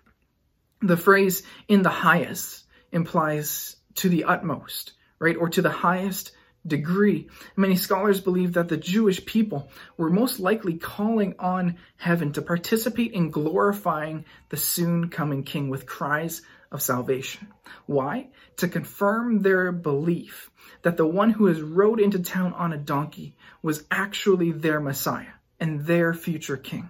The 0.82 0.98
phrase 0.98 1.44
in 1.68 1.82
the 1.82 1.90
highest 1.90 2.66
implies 2.92 3.78
to 3.96 4.10
the 4.10 4.26
utmost, 4.26 4.94
right? 5.20 5.38
Or 5.38 5.50
to 5.50 5.62
the 5.62 5.70
highest 5.70 6.34
degree. 6.66 7.28
Many 7.56 7.76
scholars 7.76 8.22
believe 8.22 8.54
that 8.54 8.70
the 8.70 8.78
Jewish 8.78 9.26
people 9.26 9.70
were 9.98 10.10
most 10.10 10.40
likely 10.40 10.76
calling 10.76 11.36
on 11.40 11.78
heaven 11.98 12.32
to 12.34 12.42
participate 12.42 13.12
in 13.12 13.32
glorifying 13.32 14.26
the 14.50 14.58
soon 14.58 15.10
coming 15.10 15.44
king 15.44 15.70
with 15.70 15.86
cries 15.86 16.42
of 16.72 16.82
salvation. 16.82 17.48
Why? 17.86 18.28
To 18.58 18.68
confirm 18.68 19.42
their 19.42 19.72
belief 19.72 20.50
that 20.82 20.98
the 20.98 21.06
one 21.06 21.30
who 21.32 21.46
has 21.46 21.62
rode 21.62 22.00
into 22.00 22.20
town 22.20 22.54
on 22.54 22.74
a 22.74 22.78
donkey 22.78 23.36
was 23.62 23.84
actually 23.92 24.52
their 24.52 24.80
Messiah 24.80 25.34
and 25.60 25.86
their 25.86 26.14
future 26.14 26.58
king. 26.58 26.90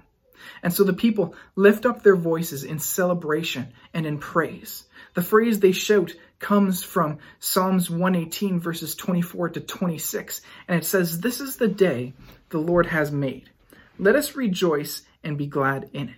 And 0.62 0.74
so 0.74 0.84
the 0.84 0.94
people 0.94 1.36
lift 1.56 1.86
up 1.86 2.04
their 2.04 2.16
voices 2.16 2.64
in 2.64 2.80
celebration 2.80 3.74
and 3.94 4.06
in 4.06 4.20
praise. 4.20 4.84
The 5.14 5.22
phrase 5.22 5.60
they 5.60 5.72
shout 5.72 6.14
comes 6.44 6.84
from 6.84 7.18
Psalms 7.40 7.90
118 7.90 8.60
verses 8.60 8.94
24 8.94 9.50
to 9.50 9.62
26. 9.62 10.42
And 10.68 10.78
it 10.78 10.86
says, 10.86 11.20
This 11.22 11.40
is 11.40 11.56
the 11.56 11.68
day 11.68 12.14
the 12.50 12.60
Lord 12.60 12.86
has 12.86 13.12
made. 13.12 13.50
Let 13.98 14.16
us 14.16 14.36
rejoice 14.36 15.02
and 15.24 15.38
be 15.38 15.48
glad 15.48 15.90
in 15.94 16.10
it. 16.10 16.16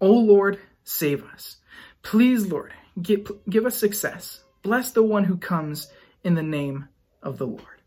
O 0.00 0.10
Lord, 0.10 0.58
save 0.84 1.24
us. 1.24 1.56
Please, 2.02 2.46
Lord, 2.46 2.74
give, 3.00 3.30
give 3.48 3.64
us 3.64 3.76
success. 3.76 4.42
Bless 4.62 4.90
the 4.90 5.02
one 5.02 5.24
who 5.24 5.36
comes 5.36 5.88
in 6.24 6.34
the 6.34 6.42
name 6.42 6.88
of 7.22 7.38
the 7.38 7.46
Lord. 7.46 7.80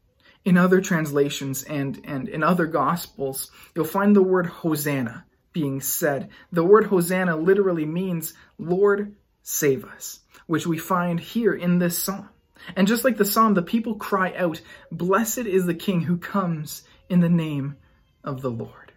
In 0.46 0.58
other 0.58 0.80
translations 0.80 1.64
and, 1.64 2.00
and 2.06 2.30
in 2.30 2.42
other 2.42 2.68
gospels, 2.68 3.52
you'll 3.76 3.86
find 3.86 4.16
the 4.16 4.24
word 4.24 4.46
Hosanna 4.46 5.26
being 5.52 5.82
said. 5.82 6.30
The 6.52 6.64
word 6.64 6.86
Hosanna 6.86 7.36
literally 7.36 7.86
means, 7.86 8.34
Lord, 8.58 9.16
save 9.46 9.86
us. 9.86 10.20
which 10.48 10.68
we 10.68 10.78
find 10.78 11.20
here 11.20 11.54
in 11.54 11.80
this 11.80 11.98
psalm. 11.98 12.30
And 12.76 12.88
just 12.88 13.04
like 13.04 13.18
the 13.18 13.26
psalm, 13.26 13.54
the 13.54 13.62
people 13.62 13.96
cry 13.96 14.34
out, 14.36 14.62
Blessed 14.92 15.40
is 15.40 15.66
the 15.66 15.74
King 15.74 16.02
who 16.02 16.18
comes 16.18 16.84
in 17.10 17.20
the 17.20 17.30
name 17.30 17.78
of 18.24 18.42
the 18.42 18.52
Lord. 18.52 18.92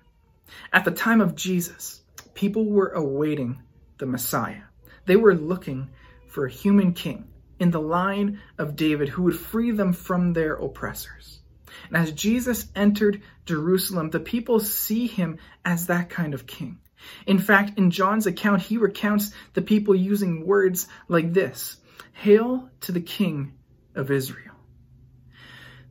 At 0.73 0.85
the 0.85 0.90
time 0.90 1.21
of 1.21 1.35
Jesus, 1.35 2.02
people 2.35 2.67
were 2.67 2.88
awaiting 2.88 3.62
the 3.99 4.07
Messiah. 4.07 4.62
They 5.07 5.17
were 5.17 5.35
looking 5.35 5.90
for 6.28 6.47
a 6.47 6.50
human 6.50 6.93
king 6.93 7.28
in 7.59 7.71
the 7.71 7.81
line 7.81 8.40
of 8.59 8.76
David 8.76 9.09
who 9.09 9.25
would 9.25 9.38
free 9.38 9.71
them 9.71 9.93
from 9.93 10.33
their 10.33 10.55
oppressors. 10.55 11.40
And 11.88 11.97
as 11.97 12.12
Jesus 12.12 12.67
entered 12.75 13.23
Jerusalem, 13.45 14.11
the 14.11 14.21
people 14.21 14.61
see 14.61 15.07
him 15.07 15.38
as 15.64 15.87
that 15.87 16.11
kind 16.11 16.35
of 16.35 16.47
king. 16.47 16.78
In 17.26 17.38
fact, 17.38 17.78
in 17.78 17.90
John's 17.90 18.26
account, 18.26 18.62
he 18.62 18.76
recounts 18.76 19.33
the 19.55 19.62
people 19.62 19.95
using 19.95 20.47
words 20.47 20.87
like 21.09 21.33
this 21.33 21.76
Hail 22.12 22.69
to 22.83 22.93
the 22.93 23.00
King 23.00 23.52
of 23.95 24.11
Israel. 24.11 24.55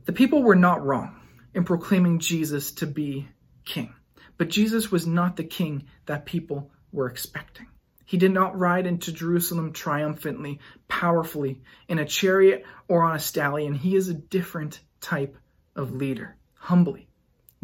The 0.04 0.12
people 0.12 0.42
were 0.42 0.56
not 0.56 0.84
wrong 0.84 1.20
in 1.54 1.64
proclaiming 1.64 2.18
Jesus 2.18 2.72
to 2.72 2.86
be 2.86 3.28
king, 3.64 3.92
but 4.36 4.48
Jesus 4.48 4.90
was 4.90 5.06
not 5.06 5.36
the 5.36 5.44
king 5.44 5.84
that 6.06 6.24
people 6.24 6.70
were 6.92 7.08
expecting. 7.08 7.66
He 8.06 8.16
did 8.16 8.32
not 8.32 8.58
ride 8.58 8.86
into 8.86 9.12
Jerusalem 9.12 9.74
triumphantly, 9.74 10.60
powerfully, 10.88 11.60
in 11.88 11.98
a 11.98 12.06
chariot 12.06 12.64
or 12.88 13.02
on 13.02 13.16
a 13.16 13.20
stallion. 13.20 13.74
He 13.74 13.96
is 13.96 14.08
a 14.08 14.14
different 14.14 14.80
type 15.02 15.36
of 15.76 15.92
leader, 15.92 16.36
humbly, 16.54 17.06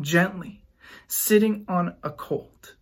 gently, 0.00 0.62
sitting 1.06 1.64
on 1.66 1.94
a 2.02 2.10
colt. 2.10 2.74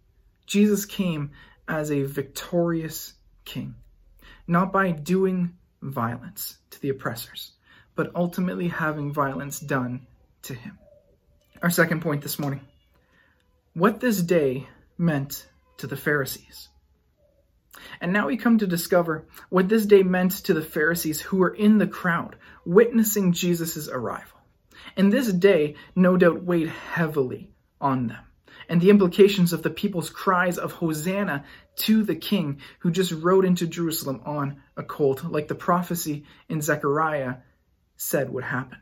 Jesus 0.53 0.85
came 0.85 1.31
as 1.67 1.91
a 1.91 2.03
victorious 2.03 3.15
king, 3.47 3.75
not 4.47 4.71
by 4.71 4.91
doing 4.91 5.57
violence 5.81 6.59
to 6.69 6.81
the 6.83 6.91
oppressors, 6.91 7.53
but 7.95 8.15
ultimately 8.15 8.69
having 8.69 9.15
violence 9.15 9.59
done 9.59 10.07
to 10.43 10.53
him. 10.53 10.79
Our 11.63 11.71
second 11.71 12.03
point 12.03 12.21
this 12.21 12.39
morning 12.39 12.61
what 13.73 14.01
this 14.01 14.21
day 14.21 14.69
meant 14.99 15.49
to 15.79 15.87
the 15.87 15.97
Pharisees. 15.97 16.69
And 18.03 18.13
now 18.13 18.27
we 18.27 18.37
come 18.37 18.59
to 18.59 18.67
discover 18.67 19.25
what 19.49 19.71
this 19.71 19.87
day 19.87 20.03
meant 20.03 20.33
to 20.45 20.53
the 20.53 20.61
Pharisees 20.61 21.19
who 21.19 21.39
were 21.39 21.55
in 21.55 21.79
the 21.79 21.87
crowd, 21.87 22.37
witnessing 22.67 23.33
Jesus' 23.33 23.89
arrival. 23.89 24.39
And 24.99 25.11
this 25.11 25.33
day, 25.33 25.77
no 25.97 26.19
doubt, 26.19 26.43
weighed 26.43 26.69
heavily 26.69 27.49
on 27.81 28.09
them. 28.09 28.25
And 28.69 28.81
the 28.81 28.91
implications 28.91 29.53
of 29.53 29.63
the 29.63 29.71
people's 29.71 30.11
cries 30.11 30.59
of 30.59 30.73
Hosanna 30.73 31.45
to 31.77 32.03
the 32.03 32.17
King 32.17 32.61
who 32.81 32.91
just 32.91 33.13
rode 33.13 33.45
into 33.45 33.67
Jerusalem 33.67 34.23
on 34.25 34.63
a 34.77 34.83
colt, 34.83 35.25
like 35.25 35.49
the 35.49 35.55
prophecy 35.55 36.25
in 36.49 36.61
Zechariah 36.61 37.37
said 37.97 38.33
would 38.33 38.45
happen. 38.45 38.79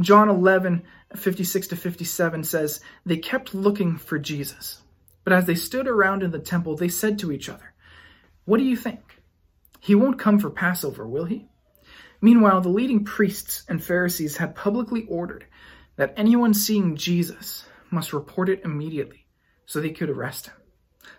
John 0.00 0.28
11, 0.28 0.82
56 1.16 1.68
to 1.68 1.76
57 1.76 2.44
says, 2.44 2.80
They 3.04 3.18
kept 3.18 3.54
looking 3.54 3.96
for 3.96 4.18
Jesus. 4.18 4.80
But 5.24 5.32
as 5.32 5.44
they 5.46 5.54
stood 5.54 5.86
around 5.86 6.22
in 6.22 6.30
the 6.30 6.38
temple, 6.38 6.76
they 6.76 6.88
said 6.88 7.18
to 7.20 7.30
each 7.30 7.48
other, 7.48 7.72
what 8.44 8.58
do 8.58 8.64
you 8.64 8.76
think? 8.76 9.20
He 9.80 9.94
won't 9.94 10.18
come 10.18 10.38
for 10.38 10.50
Passover, 10.50 11.06
will 11.06 11.26
he? 11.26 11.48
Meanwhile, 12.20 12.60
the 12.60 12.68
leading 12.68 13.04
priests 13.04 13.64
and 13.68 13.82
Pharisees 13.82 14.36
had 14.36 14.54
publicly 14.54 15.06
ordered 15.08 15.46
that 15.96 16.14
anyone 16.16 16.54
seeing 16.54 16.96
Jesus 16.96 17.64
must 17.92 18.12
report 18.12 18.48
it 18.48 18.62
immediately 18.64 19.26
so 19.66 19.80
they 19.80 19.90
could 19.90 20.10
arrest 20.10 20.46
him. 20.46 20.54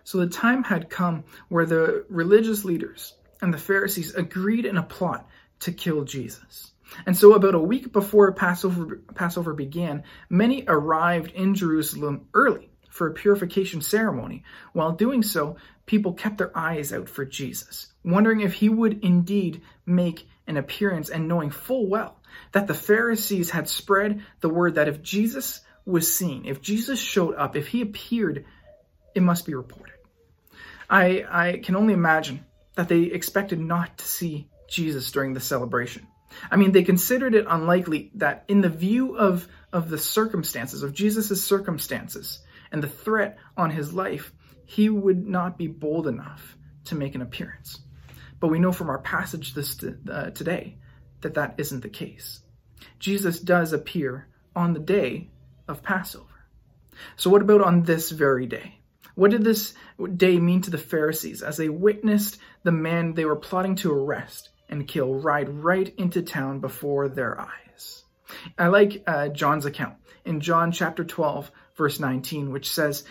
So 0.04 0.18
the 0.18 0.28
time 0.28 0.64
had 0.64 0.90
come 0.90 1.24
where 1.50 1.66
the 1.66 2.06
religious 2.10 2.66
leaders 2.66 3.16
and 3.42 3.54
the 3.54 3.58
Pharisees 3.58 4.16
agreed 4.16 4.66
in 4.66 4.78
a 4.78 4.84
plot 4.84 5.28
to 5.62 5.72
kill 5.72 6.04
Jesus. 6.04 6.72
And 7.06 7.16
so 7.16 7.34
about 7.34 7.56
a 7.56 7.60
week 7.60 7.92
before 7.92 8.32
Passover, 8.34 9.02
Passover 9.16 9.54
began, 9.54 10.04
many 10.30 10.64
arrived 10.68 11.32
in 11.32 11.56
Jerusalem 11.56 12.28
early 12.34 12.70
for 12.90 13.08
a 13.08 13.14
purification 13.14 13.82
ceremony. 13.82 14.44
While 14.74 14.92
doing 14.92 15.24
so, 15.24 15.58
people 15.86 16.14
kept 16.14 16.38
their 16.38 16.56
eyes 16.58 16.94
out 16.94 17.10
for 17.10 17.26
Jesus, 17.26 17.92
wondering 18.06 18.42
if 18.42 18.54
he 18.54 18.70
would 18.70 19.04
indeed 19.04 19.62
make 19.86 20.28
an 20.46 20.58
appearance 20.58 21.10
and 21.10 21.28
knowing 21.28 21.50
full 21.50 21.90
well 21.90 22.20
that 22.52 22.68
the 22.68 22.74
Pharisees 22.74 23.50
had 23.50 23.68
spread 23.68 24.24
the 24.42 24.50
word 24.50 24.76
that 24.76 24.88
if 24.88 25.02
Jesus 25.02 25.62
was 25.86 26.14
seen, 26.14 26.46
if 26.46 26.62
Jesus 26.62 27.00
showed 27.00 27.36
up, 27.36 27.56
if 27.56 27.68
he 27.68 27.82
appeared, 27.82 28.46
it 29.14 29.22
must 29.22 29.46
be 29.46 29.54
reported. 29.54 29.96
I, 30.90 31.26
I 31.30 31.58
can 31.64 31.76
only 31.76 31.94
imagine 31.94 32.46
that 32.76 32.90
they 32.90 33.04
expected 33.04 33.60
not 33.60 33.98
to 33.98 34.06
see 34.06 34.50
Jesus 34.70 35.12
during 35.12 35.34
the 35.34 35.40
celebration. 35.40 36.08
I 36.50 36.56
mean, 36.56 36.72
they 36.72 36.84
considered 36.84 37.36
it 37.36 37.46
unlikely 37.48 38.12
that 38.16 38.46
in 38.48 38.62
the 38.62 38.70
view 38.70 39.18
of, 39.18 39.48
of 39.72 39.90
the 39.90 39.98
circumstances, 39.98 40.84
of 40.84 40.94
Jesus' 40.94 41.44
circumstances, 41.44 42.40
and 42.72 42.82
the 42.82 42.88
threat 42.88 43.38
on 43.56 43.70
his 43.70 43.94
life, 43.94 44.34
he 44.66 44.90
would 44.90 45.28
not 45.28 45.58
be 45.58 45.68
bold 45.68 46.08
enough 46.08 46.58
to 46.86 46.96
make 46.96 47.14
an 47.14 47.22
appearance. 47.22 47.80
But 48.40 48.48
we 48.48 48.60
know 48.60 48.72
from 48.72 48.90
our 48.90 49.00
passage 49.00 49.54
this 49.54 49.78
uh, 49.84 50.32
today 50.32 50.78
that 51.22 51.36
that 51.36 51.56
isn't 51.58 51.82
the 51.82 51.90
case. 51.90 52.42
Jesus 53.00 53.40
does 53.40 53.74
appear 53.74 54.28
on 54.56 54.74
the 54.74 54.80
day 54.80 55.30
of 55.68 55.84
Passover. 55.84 56.26
So, 57.16 57.30
what 57.30 57.42
about 57.42 57.62
on 57.62 57.84
this 57.84 58.12
very 58.12 58.46
day? 58.46 58.80
What 59.16 59.32
did 59.32 59.44
this 59.44 59.74
day 60.16 60.40
mean 60.40 60.62
to 60.64 60.72
the 60.72 60.78
Pharisees 60.78 61.44
as 61.44 61.58
they 61.58 61.70
witnessed 61.70 62.40
the 62.64 62.72
man 62.72 63.14
they 63.14 63.26
were 63.26 63.36
plotting 63.36 63.76
to 63.78 63.92
arrest 63.92 64.50
and 64.70 64.88
kill 64.88 65.14
ride 65.14 65.50
right 65.50 65.94
into 65.98 66.22
town 66.22 66.60
before 66.60 67.10
their 67.10 67.40
eyes? 67.40 68.04
I 68.58 68.68
like 68.68 69.04
uh, 69.06 69.30
John's 69.30 69.66
account 69.66 69.96
in 70.26 70.42
John 70.42 70.72
chapter 70.72 71.04
12, 71.04 71.52
verse 71.76 72.00
19, 72.00 72.52
which 72.52 72.72
says, 72.72 73.04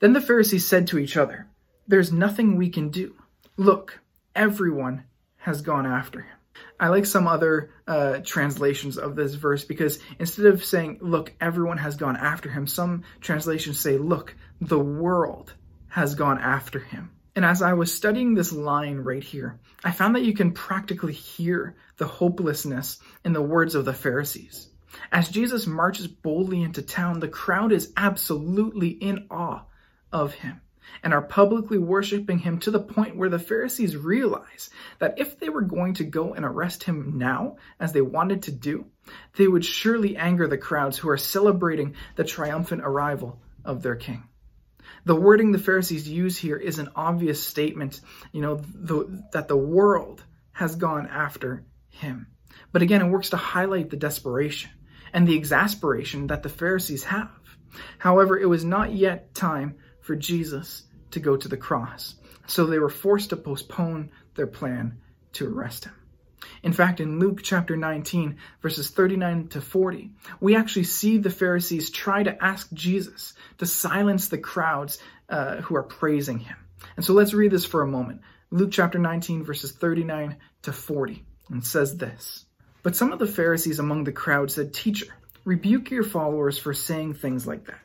Then 0.00 0.12
the 0.12 0.20
Pharisees 0.20 0.66
said 0.66 0.88
to 0.88 0.98
each 0.98 1.16
other, 1.16 1.46
There's 1.88 2.12
nothing 2.12 2.56
we 2.56 2.68
can 2.68 2.90
do. 2.90 3.14
Look, 3.56 4.00
everyone 4.34 5.04
has 5.38 5.62
gone 5.62 5.86
after 5.86 6.20
him. 6.20 6.36
I 6.78 6.88
like 6.88 7.06
some 7.06 7.26
other 7.26 7.70
uh, 7.86 8.18
translations 8.24 8.98
of 8.98 9.16
this 9.16 9.34
verse 9.34 9.64
because 9.64 9.98
instead 10.18 10.46
of 10.46 10.64
saying, 10.64 10.98
Look, 11.00 11.34
everyone 11.40 11.78
has 11.78 11.96
gone 11.96 12.16
after 12.16 12.50
him, 12.50 12.66
some 12.66 13.04
translations 13.20 13.78
say, 13.78 13.98
Look, 13.98 14.34
the 14.60 14.78
world 14.78 15.54
has 15.88 16.14
gone 16.14 16.38
after 16.38 16.78
him. 16.78 17.10
And 17.36 17.44
as 17.44 17.62
I 17.62 17.74
was 17.74 17.94
studying 17.94 18.34
this 18.34 18.52
line 18.52 18.98
right 18.98 19.22
here, 19.22 19.60
I 19.84 19.92
found 19.92 20.16
that 20.16 20.24
you 20.24 20.34
can 20.34 20.52
practically 20.52 21.12
hear 21.12 21.76
the 21.96 22.06
hopelessness 22.06 22.98
in 23.24 23.32
the 23.32 23.42
words 23.42 23.74
of 23.74 23.84
the 23.84 23.92
Pharisees. 23.92 24.68
As 25.12 25.28
Jesus 25.28 25.66
marches 25.66 26.08
boldly 26.08 26.62
into 26.62 26.82
town, 26.82 27.20
the 27.20 27.28
crowd 27.28 27.72
is 27.72 27.92
absolutely 27.96 28.88
in 28.88 29.26
awe 29.30 29.62
of 30.12 30.34
him 30.34 30.60
and 31.02 31.12
are 31.12 31.22
publicly 31.22 31.78
worshiping 31.78 32.38
him 32.38 32.58
to 32.58 32.70
the 32.70 32.80
point 32.80 33.16
where 33.16 33.28
the 33.28 33.38
Pharisees 33.38 33.96
realize 33.96 34.70
that 34.98 35.18
if 35.18 35.38
they 35.38 35.48
were 35.48 35.62
going 35.62 35.94
to 35.94 36.04
go 36.04 36.34
and 36.34 36.44
arrest 36.44 36.84
him 36.84 37.18
now, 37.18 37.56
as 37.78 37.92
they 37.92 38.00
wanted 38.00 38.42
to 38.44 38.52
do, 38.52 38.86
they 39.36 39.46
would 39.46 39.64
surely 39.64 40.16
anger 40.16 40.46
the 40.46 40.58
crowds 40.58 40.98
who 40.98 41.08
are 41.08 41.16
celebrating 41.16 41.94
the 42.16 42.24
triumphant 42.24 42.82
arrival 42.82 43.40
of 43.64 43.82
their 43.82 43.96
king. 43.96 44.24
The 45.04 45.16
wording 45.16 45.52
the 45.52 45.58
Pharisees 45.58 46.08
use 46.08 46.36
here 46.36 46.56
is 46.56 46.78
an 46.78 46.90
obvious 46.94 47.42
statement, 47.42 48.00
you 48.32 48.42
know, 48.42 48.56
the, 48.56 49.24
that 49.32 49.48
the 49.48 49.56
world 49.56 50.22
has 50.52 50.76
gone 50.76 51.06
after 51.06 51.64
him. 51.88 52.26
But 52.72 52.82
again, 52.82 53.02
it 53.02 53.08
works 53.08 53.30
to 53.30 53.36
highlight 53.36 53.90
the 53.90 53.96
desperation 53.96 54.70
and 55.12 55.26
the 55.26 55.36
exasperation 55.36 56.28
that 56.28 56.42
the 56.42 56.48
Pharisees 56.48 57.04
have. 57.04 57.30
However, 57.98 58.38
it 58.38 58.48
was 58.48 58.64
not 58.64 58.92
yet 58.92 59.34
time 59.34 59.76
for 60.10 60.16
Jesus 60.16 60.82
to 61.12 61.20
go 61.20 61.36
to 61.36 61.46
the 61.46 61.56
cross, 61.56 62.16
so 62.48 62.66
they 62.66 62.80
were 62.80 62.88
forced 62.88 63.30
to 63.30 63.36
postpone 63.36 64.10
their 64.34 64.48
plan 64.48 64.98
to 65.34 65.46
arrest 65.46 65.84
him. 65.84 65.92
In 66.64 66.72
fact, 66.72 66.98
in 66.98 67.20
Luke 67.20 67.42
chapter 67.44 67.76
19, 67.76 68.36
verses 68.60 68.90
39 68.90 69.46
to 69.50 69.60
40, 69.60 70.10
we 70.40 70.56
actually 70.56 70.82
see 70.82 71.18
the 71.18 71.30
Pharisees 71.30 71.90
try 71.90 72.24
to 72.24 72.44
ask 72.44 72.72
Jesus 72.72 73.34
to 73.58 73.66
silence 73.66 74.26
the 74.26 74.38
crowds 74.38 74.98
uh, 75.28 75.58
who 75.58 75.76
are 75.76 75.84
praising 75.84 76.40
him. 76.40 76.56
And 76.96 77.04
so 77.04 77.12
let's 77.12 77.32
read 77.32 77.52
this 77.52 77.64
for 77.64 77.82
a 77.82 77.86
moment. 77.86 78.22
Luke 78.50 78.72
chapter 78.72 78.98
19, 78.98 79.44
verses 79.44 79.70
39 79.70 80.38
to 80.62 80.72
40, 80.72 81.24
and 81.50 81.64
says 81.64 81.96
this. 81.96 82.46
But 82.82 82.96
some 82.96 83.12
of 83.12 83.20
the 83.20 83.28
Pharisees 83.28 83.78
among 83.78 84.02
the 84.02 84.10
crowd 84.10 84.50
said, 84.50 84.74
Teacher, 84.74 85.14
rebuke 85.44 85.92
your 85.92 86.02
followers 86.02 86.58
for 86.58 86.74
saying 86.74 87.14
things 87.14 87.46
like 87.46 87.66
that. 87.66 87.78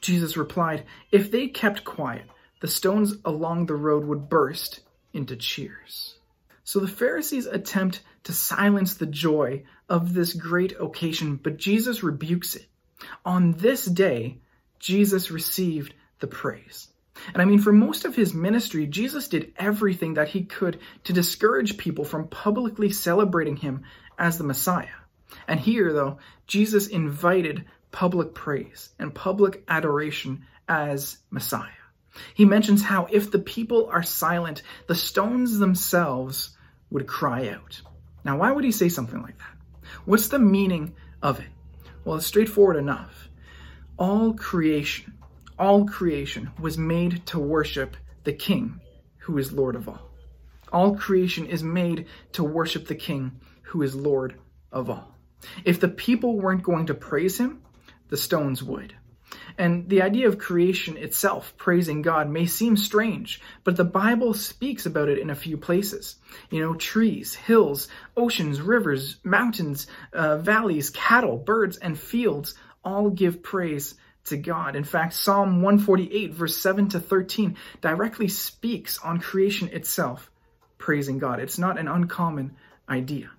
Jesus 0.00 0.36
replied, 0.36 0.84
If 1.10 1.30
they 1.30 1.48
kept 1.48 1.84
quiet, 1.84 2.26
the 2.60 2.68
stones 2.68 3.14
along 3.24 3.66
the 3.66 3.74
road 3.74 4.04
would 4.04 4.28
burst 4.28 4.80
into 5.12 5.36
cheers. 5.36 6.16
So 6.64 6.80
the 6.80 6.88
Pharisees 6.88 7.46
attempt 7.46 8.02
to 8.24 8.32
silence 8.32 8.94
the 8.94 9.06
joy 9.06 9.62
of 9.88 10.14
this 10.14 10.32
great 10.32 10.74
occasion, 10.80 11.36
but 11.36 11.58
Jesus 11.58 12.02
rebukes 12.02 12.56
it. 12.56 12.66
On 13.24 13.52
this 13.52 13.84
day, 13.84 14.38
Jesus 14.80 15.30
received 15.30 15.94
the 16.18 16.26
praise. 16.26 16.88
And 17.32 17.40
I 17.40 17.44
mean, 17.44 17.58
for 17.58 17.72
most 17.72 18.04
of 18.04 18.14
his 18.14 18.34
ministry, 18.34 18.86
Jesus 18.86 19.28
did 19.28 19.52
everything 19.56 20.14
that 20.14 20.28
he 20.28 20.44
could 20.44 20.80
to 21.04 21.12
discourage 21.12 21.78
people 21.78 22.04
from 22.04 22.28
publicly 22.28 22.90
celebrating 22.90 23.56
him 23.56 23.84
as 24.18 24.38
the 24.38 24.44
Messiah. 24.44 24.88
And 25.48 25.58
here, 25.58 25.92
though, 25.92 26.18
Jesus 26.46 26.88
invited 26.88 27.64
public 27.90 28.34
praise 28.34 28.90
and 28.98 29.14
public 29.14 29.62
adoration 29.68 30.44
as 30.68 31.18
Messiah. 31.30 31.70
He 32.34 32.44
mentions 32.44 32.82
how 32.82 33.06
if 33.10 33.30
the 33.30 33.38
people 33.38 33.88
are 33.90 34.02
silent, 34.02 34.62
the 34.86 34.94
stones 34.94 35.58
themselves 35.58 36.56
would 36.90 37.06
cry 37.06 37.48
out. 37.48 37.80
Now, 38.24 38.38
why 38.38 38.52
would 38.52 38.64
he 38.64 38.72
say 38.72 38.88
something 38.88 39.20
like 39.22 39.38
that? 39.38 39.88
What's 40.04 40.28
the 40.28 40.38
meaning 40.38 40.94
of 41.22 41.40
it? 41.40 41.46
Well, 42.04 42.16
it's 42.16 42.26
straightforward 42.26 42.76
enough. 42.76 43.28
All 43.98 44.34
creation, 44.34 45.14
all 45.58 45.86
creation 45.86 46.50
was 46.60 46.78
made 46.78 47.24
to 47.26 47.38
worship 47.38 47.96
the 48.24 48.32
King 48.32 48.80
who 49.18 49.38
is 49.38 49.52
Lord 49.52 49.74
of 49.74 49.88
all. 49.88 50.10
All 50.72 50.96
creation 50.96 51.46
is 51.46 51.62
made 51.62 52.06
to 52.32 52.44
worship 52.44 52.86
the 52.86 52.94
King 52.94 53.40
who 53.62 53.82
is 53.82 53.94
Lord 53.94 54.38
of 54.70 54.90
all. 54.90 55.14
If 55.64 55.80
the 55.80 55.88
people 55.88 56.38
weren't 56.38 56.62
going 56.62 56.86
to 56.86 56.94
praise 56.94 57.38
him, 57.38 57.62
the 58.08 58.16
stones 58.16 58.62
would. 58.62 58.94
And 59.58 59.88
the 59.88 60.02
idea 60.02 60.28
of 60.28 60.38
creation 60.38 60.96
itself, 60.96 61.54
praising 61.56 62.02
God, 62.02 62.28
may 62.28 62.46
seem 62.46 62.76
strange, 62.76 63.40
but 63.64 63.76
the 63.76 63.84
Bible 63.84 64.34
speaks 64.34 64.86
about 64.86 65.08
it 65.08 65.18
in 65.18 65.30
a 65.30 65.34
few 65.34 65.56
places. 65.56 66.16
You 66.50 66.60
know, 66.60 66.74
trees, 66.74 67.34
hills, 67.34 67.88
oceans, 68.16 68.60
rivers, 68.60 69.16
mountains, 69.24 69.86
uh, 70.12 70.38
valleys, 70.38 70.90
cattle, 70.90 71.36
birds, 71.38 71.76
and 71.78 71.98
fields 71.98 72.54
all 72.84 73.10
give 73.10 73.42
praise 73.42 73.94
to 74.24 74.36
God. 74.36 74.76
In 74.76 74.84
fact, 74.84 75.14
Psalm 75.14 75.62
148, 75.62 76.32
verse 76.32 76.56
7 76.56 76.88
to 76.90 77.00
13, 77.00 77.56
directly 77.80 78.28
speaks 78.28 78.98
on 78.98 79.20
creation 79.20 79.68
itself, 79.68 80.30
praising 80.78 81.18
God. 81.18 81.40
It's 81.40 81.58
not 81.58 81.78
an 81.78 81.88
uncommon 81.88 82.56
idea. 82.88 83.30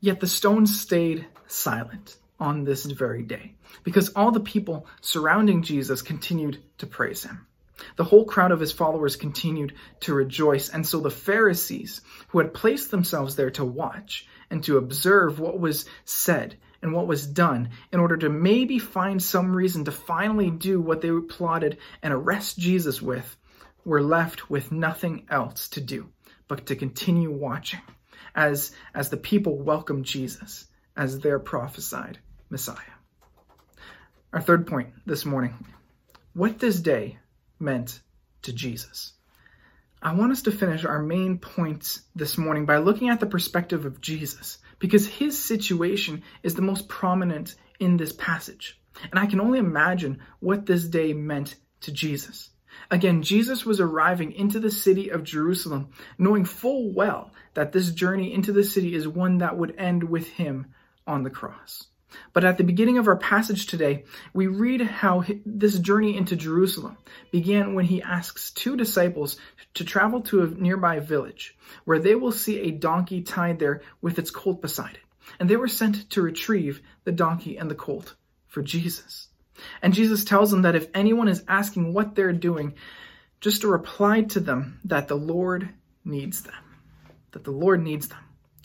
Yet 0.00 0.20
the 0.20 0.26
stones 0.26 0.80
stayed 0.80 1.26
silent 1.46 2.16
on 2.38 2.64
this 2.64 2.84
very 2.84 3.22
day. 3.22 3.54
Because 3.82 4.10
all 4.10 4.30
the 4.30 4.40
people 4.40 4.86
surrounding 5.00 5.62
Jesus 5.62 6.02
continued 6.02 6.62
to 6.78 6.86
praise 6.86 7.24
him. 7.24 7.46
The 7.96 8.04
whole 8.04 8.24
crowd 8.24 8.52
of 8.52 8.60
his 8.60 8.72
followers 8.72 9.16
continued 9.16 9.74
to 10.00 10.14
rejoice, 10.14 10.70
and 10.70 10.86
so 10.86 11.00
the 11.00 11.10
Pharisees, 11.10 12.00
who 12.28 12.38
had 12.38 12.54
placed 12.54 12.90
themselves 12.90 13.36
there 13.36 13.50
to 13.50 13.64
watch 13.64 14.26
and 14.50 14.64
to 14.64 14.78
observe 14.78 15.38
what 15.38 15.60
was 15.60 15.84
said 16.04 16.56
and 16.80 16.94
what 16.94 17.06
was 17.06 17.26
done 17.26 17.70
in 17.92 18.00
order 18.00 18.16
to 18.16 18.30
maybe 18.30 18.78
find 18.78 19.22
some 19.22 19.54
reason 19.54 19.84
to 19.84 19.92
finally 19.92 20.50
do 20.50 20.80
what 20.80 21.02
they 21.02 21.10
plotted 21.28 21.78
and 22.02 22.14
arrest 22.14 22.58
Jesus 22.58 23.02
with, 23.02 23.36
were 23.84 24.02
left 24.02 24.48
with 24.48 24.72
nothing 24.72 25.26
else 25.28 25.68
to 25.68 25.80
do 25.80 26.08
but 26.48 26.66
to 26.66 26.76
continue 26.76 27.30
watching 27.30 27.80
as, 28.34 28.72
as 28.94 29.10
the 29.10 29.16
people 29.16 29.58
welcomed 29.58 30.04
Jesus 30.04 30.66
as 30.96 31.20
their 31.20 31.38
prophesied 31.38 32.18
Messiah. 32.50 32.76
Our 34.32 34.40
third 34.40 34.66
point 34.66 34.90
this 35.06 35.24
morning 35.24 35.54
what 36.32 36.58
this 36.58 36.80
day 36.80 37.18
meant 37.58 38.00
to 38.42 38.52
Jesus. 38.52 39.14
I 40.02 40.14
want 40.14 40.32
us 40.32 40.42
to 40.42 40.52
finish 40.52 40.84
our 40.84 41.02
main 41.02 41.38
points 41.38 42.02
this 42.14 42.36
morning 42.36 42.66
by 42.66 42.76
looking 42.76 43.08
at 43.08 43.20
the 43.20 43.26
perspective 43.26 43.86
of 43.86 44.02
Jesus, 44.02 44.58
because 44.78 45.06
his 45.06 45.42
situation 45.42 46.22
is 46.42 46.54
the 46.54 46.62
most 46.62 46.88
prominent 46.88 47.56
in 47.80 47.96
this 47.96 48.12
passage. 48.12 48.78
And 49.10 49.18
I 49.18 49.26
can 49.26 49.40
only 49.40 49.58
imagine 49.58 50.20
what 50.38 50.66
this 50.66 50.84
day 50.84 51.14
meant 51.14 51.56
to 51.80 51.92
Jesus. 51.92 52.50
Again, 52.90 53.22
Jesus 53.22 53.64
was 53.64 53.80
arriving 53.80 54.32
into 54.32 54.60
the 54.60 54.70
city 54.70 55.08
of 55.08 55.24
Jerusalem, 55.24 55.88
knowing 56.18 56.44
full 56.44 56.92
well 56.92 57.32
that 57.54 57.72
this 57.72 57.90
journey 57.90 58.34
into 58.34 58.52
the 58.52 58.64
city 58.64 58.94
is 58.94 59.08
one 59.08 59.38
that 59.38 59.56
would 59.56 59.74
end 59.78 60.04
with 60.04 60.28
him 60.28 60.66
on 61.06 61.22
the 61.22 61.30
cross. 61.30 61.86
But 62.32 62.44
at 62.44 62.58
the 62.58 62.64
beginning 62.64 62.98
of 62.98 63.08
our 63.08 63.16
passage 63.16 63.66
today, 63.66 64.04
we 64.32 64.46
read 64.46 64.80
how 64.82 65.24
this 65.44 65.78
journey 65.78 66.16
into 66.16 66.36
Jerusalem 66.36 66.96
began 67.30 67.74
when 67.74 67.84
he 67.84 68.02
asks 68.02 68.50
two 68.50 68.76
disciples 68.76 69.36
to 69.74 69.84
travel 69.84 70.20
to 70.22 70.42
a 70.42 70.46
nearby 70.48 71.00
village 71.00 71.56
where 71.84 71.98
they 71.98 72.14
will 72.14 72.32
see 72.32 72.60
a 72.60 72.70
donkey 72.70 73.22
tied 73.22 73.58
there 73.58 73.82
with 74.00 74.18
its 74.18 74.30
colt 74.30 74.60
beside 74.60 74.94
it. 74.94 75.00
And 75.40 75.48
they 75.48 75.56
were 75.56 75.68
sent 75.68 76.10
to 76.10 76.22
retrieve 76.22 76.82
the 77.04 77.12
donkey 77.12 77.56
and 77.56 77.70
the 77.70 77.74
colt 77.74 78.14
for 78.46 78.62
Jesus. 78.62 79.28
And 79.82 79.94
Jesus 79.94 80.24
tells 80.24 80.50
them 80.50 80.62
that 80.62 80.76
if 80.76 80.88
anyone 80.94 81.28
is 81.28 81.44
asking 81.48 81.92
what 81.92 82.14
they're 82.14 82.32
doing, 82.32 82.74
just 83.40 83.62
to 83.62 83.68
reply 83.68 84.22
to 84.22 84.40
them 84.40 84.80
that 84.84 85.08
the 85.08 85.16
Lord 85.16 85.68
needs 86.04 86.42
them. 86.42 86.54
That 87.32 87.44
the 87.44 87.50
Lord 87.50 87.82
needs 87.82 88.08
them. 88.08 88.18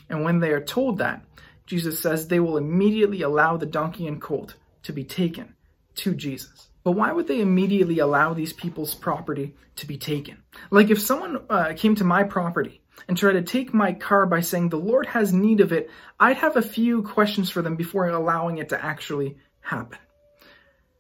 And 0.10 0.24
when 0.24 0.40
they 0.40 0.52
are 0.52 0.64
told 0.64 0.98
that, 1.00 1.24
Jesus 1.66 2.00
says 2.00 2.28
they 2.28 2.40
will 2.40 2.58
immediately 2.58 3.22
allow 3.22 3.58
the 3.58 3.66
donkey 3.66 4.08
and 4.08 4.22
colt 4.22 4.56
to 4.84 4.94
be 4.94 5.04
taken 5.04 5.56
to 5.96 6.14
Jesus. 6.14 6.68
But 6.84 6.94
why 6.94 7.12
would 7.12 7.28
they 7.28 7.42
immediately 7.42 8.00
allow 8.00 8.34
these 8.34 8.54
people's 8.54 8.96
property 8.96 9.56
to 9.78 9.86
be 9.86 9.98
taken? 9.98 10.44
Like 10.72 10.90
if 10.90 11.00
someone 11.00 11.44
uh, 11.50 11.74
came 11.76 11.96
to 11.96 12.04
my 12.04 12.24
property 12.24 12.82
and 13.08 13.18
tried 13.18 13.34
to 13.34 13.44
take 13.44 13.74
my 13.74 13.94
car 13.94 14.26
by 14.26 14.42
saying 14.42 14.70
the 14.70 14.78
Lord 14.78 15.06
has 15.08 15.34
need 15.34 15.62
of 15.62 15.72
it, 15.72 15.90
I'd 16.20 16.38
have 16.38 16.58
a 16.58 16.62
few 16.62 17.04
questions 17.04 17.50
for 17.50 17.62
them 17.62 17.76
before 17.76 18.08
allowing 18.08 18.58
it 18.58 18.70
to 18.70 18.84
actually 18.84 19.38
happen. 19.62 20.00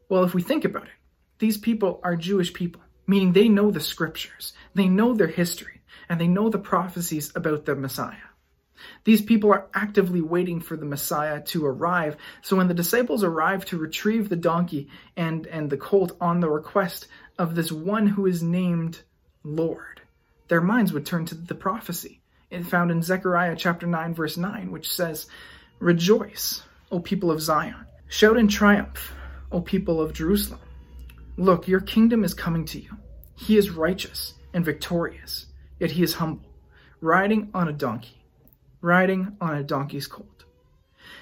Well, 0.07 0.23
if 0.23 0.33
we 0.33 0.41
think 0.41 0.65
about 0.65 0.83
it, 0.83 0.93
these 1.39 1.57
people 1.57 1.99
are 2.03 2.15
Jewish 2.15 2.53
people, 2.53 2.81
meaning 3.07 3.33
they 3.33 3.49
know 3.49 3.71
the 3.71 3.79
scriptures, 3.79 4.53
they 4.75 4.87
know 4.87 5.13
their 5.13 5.27
history, 5.27 5.81
and 6.07 6.19
they 6.19 6.27
know 6.27 6.49
the 6.49 6.59
prophecies 6.59 7.31
about 7.35 7.65
the 7.65 7.75
Messiah. 7.75 8.30
These 9.03 9.21
people 9.21 9.51
are 9.51 9.67
actively 9.73 10.21
waiting 10.21 10.59
for 10.59 10.77
the 10.77 10.85
Messiah 10.85 11.41
to 11.45 11.65
arrive. 11.65 12.17
So 12.41 12.55
when 12.55 12.67
the 12.67 12.73
disciples 12.73 13.23
arrive 13.23 13.65
to 13.65 13.77
retrieve 13.77 14.29
the 14.29 14.35
donkey 14.35 14.89
and, 15.15 15.47
and 15.47 15.69
the 15.69 15.77
colt 15.77 16.15
on 16.21 16.39
the 16.39 16.49
request 16.49 17.07
of 17.37 17.55
this 17.55 17.71
one 17.71 18.07
who 18.07 18.25
is 18.25 18.43
named 18.43 19.01
Lord, 19.43 20.01
their 20.47 20.61
minds 20.61 20.93
would 20.93 21.05
turn 21.05 21.25
to 21.25 21.35
the 21.35 21.55
prophecy 21.55 22.21
found 22.71 22.89
in 22.89 23.01
Zechariah 23.01 23.55
chapter 23.55 23.85
9, 23.85 24.13
verse 24.13 24.37
9, 24.37 24.71
which 24.71 24.89
says, 24.89 25.27
Rejoice, 25.79 26.63
O 26.91 26.99
people 26.99 27.31
of 27.31 27.41
Zion. 27.41 27.85
Shout 28.07 28.37
in 28.37 28.47
triumph, 28.47 29.13
O 29.51 29.61
people 29.61 30.01
of 30.01 30.13
Jerusalem. 30.13 30.61
Look, 31.37 31.67
your 31.67 31.79
kingdom 31.81 32.23
is 32.23 32.33
coming 32.33 32.65
to 32.65 32.79
you. 32.79 32.97
He 33.35 33.57
is 33.57 33.71
righteous 33.71 34.35
and 34.53 34.63
victorious, 34.63 35.47
yet 35.79 35.91
he 35.91 36.03
is 36.03 36.13
humble, 36.13 36.49
riding 36.99 37.49
on 37.53 37.67
a 37.67 37.73
donkey 37.73 38.20
riding 38.81 39.37
on 39.39 39.55
a 39.55 39.63
donkey's 39.63 40.07
colt. 40.07 40.45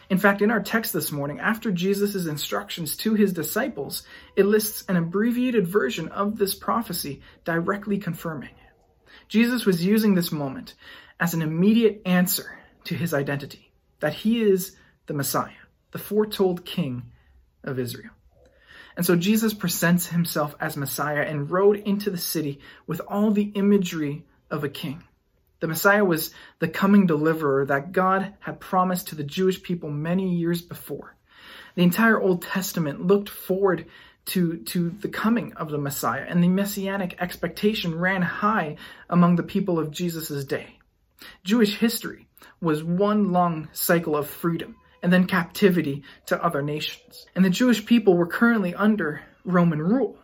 In 0.10 0.17
fact, 0.17 0.41
in 0.41 0.50
our 0.50 0.62
text 0.62 0.91
this 0.91 1.12
morning, 1.12 1.39
after 1.39 1.72
Jesus' 1.72 2.26
instructions 2.26 2.98
to 2.98 3.13
his 3.13 3.32
disciples, 3.32 4.04
it 4.36 4.45
lists 4.45 4.84
an 4.89 4.95
abbreviated 4.95 5.67
version 5.67 6.08
of 6.10 6.38
this 6.38 6.56
prophecy 6.56 7.22
directly 7.45 8.00
confirming 8.00 8.50
it. 8.50 9.12
Jesus 9.28 9.65
was 9.65 9.86
using 9.86 10.15
this 10.15 10.32
moment 10.32 10.74
as 11.19 11.34
an 11.34 11.41
immediate 11.41 12.02
answer 12.06 12.58
to 12.86 12.95
his 12.95 13.13
identity, 13.13 13.72
that 14.00 14.13
he 14.13 14.41
is 14.41 14.76
the 15.06 15.13
Messiah, 15.13 15.52
the 15.91 16.00
foretold 16.00 16.65
king 16.65 17.04
of 17.63 17.78
Israel. 17.78 18.12
And 18.98 19.06
so 19.06 19.15
Jesus 19.15 19.54
presents 19.54 20.08
himself 20.08 20.56
as 20.60 20.76
Messiah 20.76 21.22
and 21.22 21.52
rode 21.52 21.78
into 21.78 22.10
the 22.10 22.17
city 22.17 22.60
with 22.88 23.00
all 23.08 23.32
the 23.32 23.52
imagery 23.56 24.26
of 24.50 24.63
a 24.63 24.69
king. 24.69 25.04
The 25.60 25.67
Messiah 25.67 26.06
was 26.06 26.34
the 26.60 26.67
coming 26.67 27.06
deliverer 27.06 27.65
that 27.65 27.91
God 27.91 28.34
had 28.39 28.60
promised 28.60 29.10
to 29.10 29.15
the 29.15 29.24
Jewish 29.24 29.62
people 29.62 29.89
many 29.89 30.36
years 30.36 30.62
before. 30.62 31.15
The 31.76 31.84
entire 31.84 32.19
Old 32.19 32.41
Testament 32.41 33.06
looked 33.06 33.30
forward 33.30 33.86
to, 34.28 34.58
to 34.58 34.89
the 34.89 35.10
coming 35.10 35.54
of 35.54 35.69
the 35.69 35.78
Messiah, 35.78 36.26
and 36.28 36.43
the 36.43 36.48
messianic 36.48 37.15
expectation 37.19 37.98
ran 37.98 38.22
high 38.22 38.78
among 39.10 39.36
the 39.36 39.43
people 39.43 39.80
of 39.80 39.91
Jesus' 39.91 40.45
day. 40.45 40.78
Jewish 41.43 41.78
history 41.78 42.28
was 42.62 42.84
one 42.84 43.32
long 43.32 43.69
cycle 43.74 44.15
of 44.15 44.30
freedom 44.30 44.76
and 45.02 45.12
then 45.12 45.26
captivity 45.26 46.04
to 46.28 46.43
other 46.43 46.62
nations. 46.62 47.26
And 47.36 47.43
the 47.43 47.50
Jewish 47.50 47.86
people 47.86 48.15
were 48.15 48.28
currently 48.28 48.76
under 48.76 49.22
Roman 49.45 49.82
rule, 49.82 50.17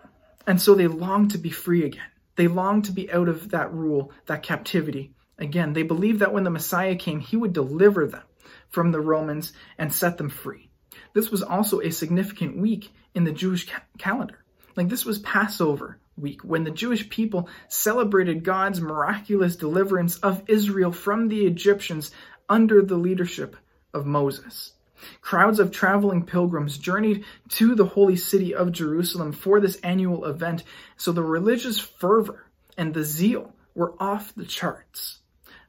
and 0.46 0.62
so 0.62 0.76
they 0.76 0.88
longed 0.88 1.32
to 1.32 1.38
be 1.38 1.50
free 1.50 1.84
again. 1.84 2.12
They 2.36 2.48
longed 2.48 2.86
to 2.86 2.92
be 2.92 3.12
out 3.12 3.30
of 3.30 3.52
that 3.52 3.74
rule, 3.74 4.12
that 4.26 4.44
captivity, 4.44 5.15
Again, 5.38 5.74
they 5.74 5.84
believed 5.84 6.20
that 6.20 6.34
when 6.34 6.44
the 6.44 6.50
Messiah 6.50 6.96
came, 6.96 7.20
he 7.20 7.38
would 7.38 7.54
deliver 7.54 8.08
them 8.08 8.24
from 8.70 8.92
the 8.92 9.02
Romans 9.02 9.54
and 9.78 9.94
set 9.94 10.18
them 10.18 10.30
free. 10.30 10.70
This 11.14 11.30
was 11.30 11.44
also 11.44 11.82
a 11.82 11.92
significant 11.92 12.58
week 12.58 12.92
in 13.14 13.24
the 13.24 13.32
Jewish 13.32 13.70
ca- 13.70 13.84
calendar. 13.98 14.44
Like 14.76 14.90
this 14.90 15.06
was 15.06 15.20
Passover 15.20 16.00
week 16.18 16.42
when 16.44 16.64
the 16.64 16.72
Jewish 16.72 17.10
people 17.10 17.50
celebrated 17.68 18.44
God's 18.44 18.82
miraculous 18.82 19.56
deliverance 19.56 20.18
of 20.18 20.44
Israel 20.48 20.92
from 20.92 21.28
the 21.28 21.46
Egyptians 21.46 22.12
under 22.48 22.82
the 22.82 22.98
leadership 22.98 23.56
of 23.94 24.06
Moses. 24.06 24.74
Crowds 25.22 25.60
of 25.60 25.72
traveling 25.72 26.26
pilgrims 26.26 26.78
journeyed 26.78 27.26
to 27.50 27.76
the 27.76 27.86
holy 27.86 28.16
city 28.16 28.56
of 28.56 28.72
Jerusalem 28.72 29.34
for 29.34 29.60
this 29.60 29.76
annual 29.78 30.26
event, 30.26 30.64
so 30.96 31.12
the 31.12 31.24
religious 31.24 31.80
fervor 31.80 32.46
and 32.78 32.94
the 32.94 33.04
zeal 33.04 33.54
were 33.74 33.94
off 34.02 34.34
the 34.36 34.46
charts. 34.46 35.20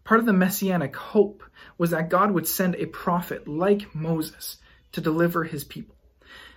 Part 0.06 0.20
of 0.20 0.26
the 0.26 0.32
messianic 0.32 0.94
hope 0.94 1.42
was 1.78 1.90
that 1.90 2.10
God 2.10 2.30
would 2.30 2.46
send 2.46 2.76
a 2.76 2.86
prophet 2.86 3.48
like 3.48 3.92
Moses 3.92 4.56
to 4.92 5.00
deliver 5.00 5.42
his 5.42 5.64
people. 5.64 5.96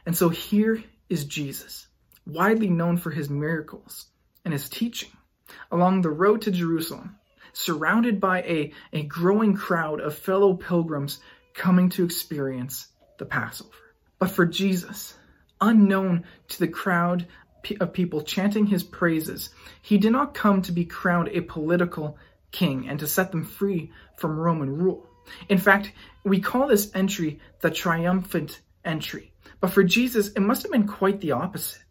And 0.05 0.15
so 0.15 0.29
here 0.29 0.83
is 1.09 1.25
Jesus, 1.25 1.87
widely 2.27 2.69
known 2.69 2.97
for 2.97 3.09
his 3.09 3.27
miracles 3.27 4.05
and 4.45 4.53
his 4.53 4.69
teaching, 4.69 5.09
along 5.71 6.03
the 6.03 6.11
road 6.11 6.43
to 6.43 6.51
Jerusalem, 6.51 7.17
surrounded 7.51 8.21
by 8.21 8.43
a, 8.43 8.71
a 8.93 9.01
growing 9.01 9.55
crowd 9.55 9.99
of 9.99 10.13
fellow 10.13 10.53
pilgrims 10.53 11.19
coming 11.55 11.89
to 11.89 12.05
experience 12.05 12.87
the 13.17 13.25
Passover. 13.25 13.71
But 14.19 14.29
for 14.29 14.45
Jesus, 14.45 15.15
unknown 15.59 16.25
to 16.49 16.59
the 16.59 16.67
crowd 16.67 17.25
of 17.79 17.93
people 17.93 18.21
chanting 18.21 18.67
his 18.67 18.83
praises, 18.83 19.49
he 19.81 19.97
did 19.97 20.11
not 20.11 20.35
come 20.35 20.61
to 20.61 20.71
be 20.71 20.85
crowned 20.85 21.29
a 21.29 21.41
political 21.41 22.19
king 22.51 22.87
and 22.87 22.99
to 22.99 23.07
set 23.07 23.31
them 23.31 23.43
free 23.43 23.91
from 24.17 24.39
Roman 24.39 24.75
rule. 24.75 25.07
In 25.47 25.57
fact, 25.57 25.91
we 26.23 26.39
call 26.39 26.67
this 26.67 26.91
entry 26.95 27.39
the 27.61 27.69
triumphant 27.69 28.61
entry. 28.83 29.31
But 29.59 29.71
for 29.71 29.83
Jesus, 29.83 30.29
it 30.29 30.39
must 30.39 30.63
have 30.63 30.71
been 30.71 30.87
quite 30.87 31.21
the 31.21 31.31
opposite. 31.31 31.83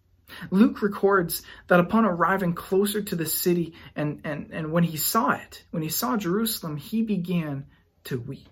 Luke 0.51 0.83
records 0.83 1.43
that 1.69 1.81
upon 1.81 2.05
arriving 2.05 2.55
closer 2.55 3.01
to 3.01 3.17
the 3.17 3.27
city 3.27 3.73
and, 3.97 4.21
and, 4.25 4.51
and 4.53 4.73
when 4.73 4.85
he 4.85 4.97
saw 4.97 5.31
it, 5.31 5.65
when 5.71 5.83
he 5.83 5.89
saw 5.89 6.17
Jerusalem, 6.17 6.77
he 6.77 7.03
began 7.03 7.67
to 8.05 8.21
weep. 8.21 8.49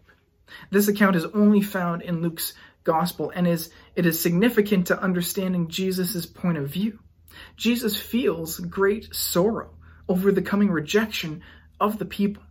This 0.71 0.89
account 0.89 1.17
is 1.17 1.25
only 1.27 1.61
found 1.61 2.03
in 2.03 2.23
Luke's 2.23 2.55
gospel 2.85 3.33
and 3.35 3.47
is 3.47 3.71
it 3.97 4.07
is 4.07 4.21
significant 4.21 4.87
to 4.87 5.03
understanding 5.03 5.69
Jesus' 5.69 6.25
point 6.25 6.57
of 6.57 6.69
view. 6.69 7.01
Jesus 7.57 7.97
feels 7.97 8.59
great 8.61 9.15
sorrow 9.15 9.71
over 10.09 10.33
the 10.33 10.43
coming 10.43 10.71
rejection 10.71 11.43
of 11.81 11.99
the 11.99 12.05
people. 12.05 12.43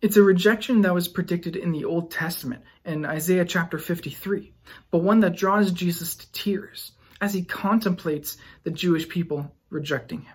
It's 0.00 0.16
a 0.16 0.22
rejection 0.22 0.82
that 0.82 0.94
was 0.94 1.08
predicted 1.08 1.56
in 1.56 1.72
the 1.72 1.84
Old 1.84 2.10
Testament 2.10 2.62
in 2.84 3.04
Isaiah 3.04 3.44
chapter 3.44 3.78
53, 3.78 4.52
but 4.90 4.98
one 4.98 5.20
that 5.20 5.36
draws 5.36 5.72
Jesus 5.72 6.16
to 6.16 6.32
tears 6.32 6.92
as 7.20 7.34
he 7.34 7.42
contemplates 7.42 8.38
the 8.64 8.70
Jewish 8.70 9.08
people 9.08 9.54
rejecting 9.68 10.22
him. 10.22 10.34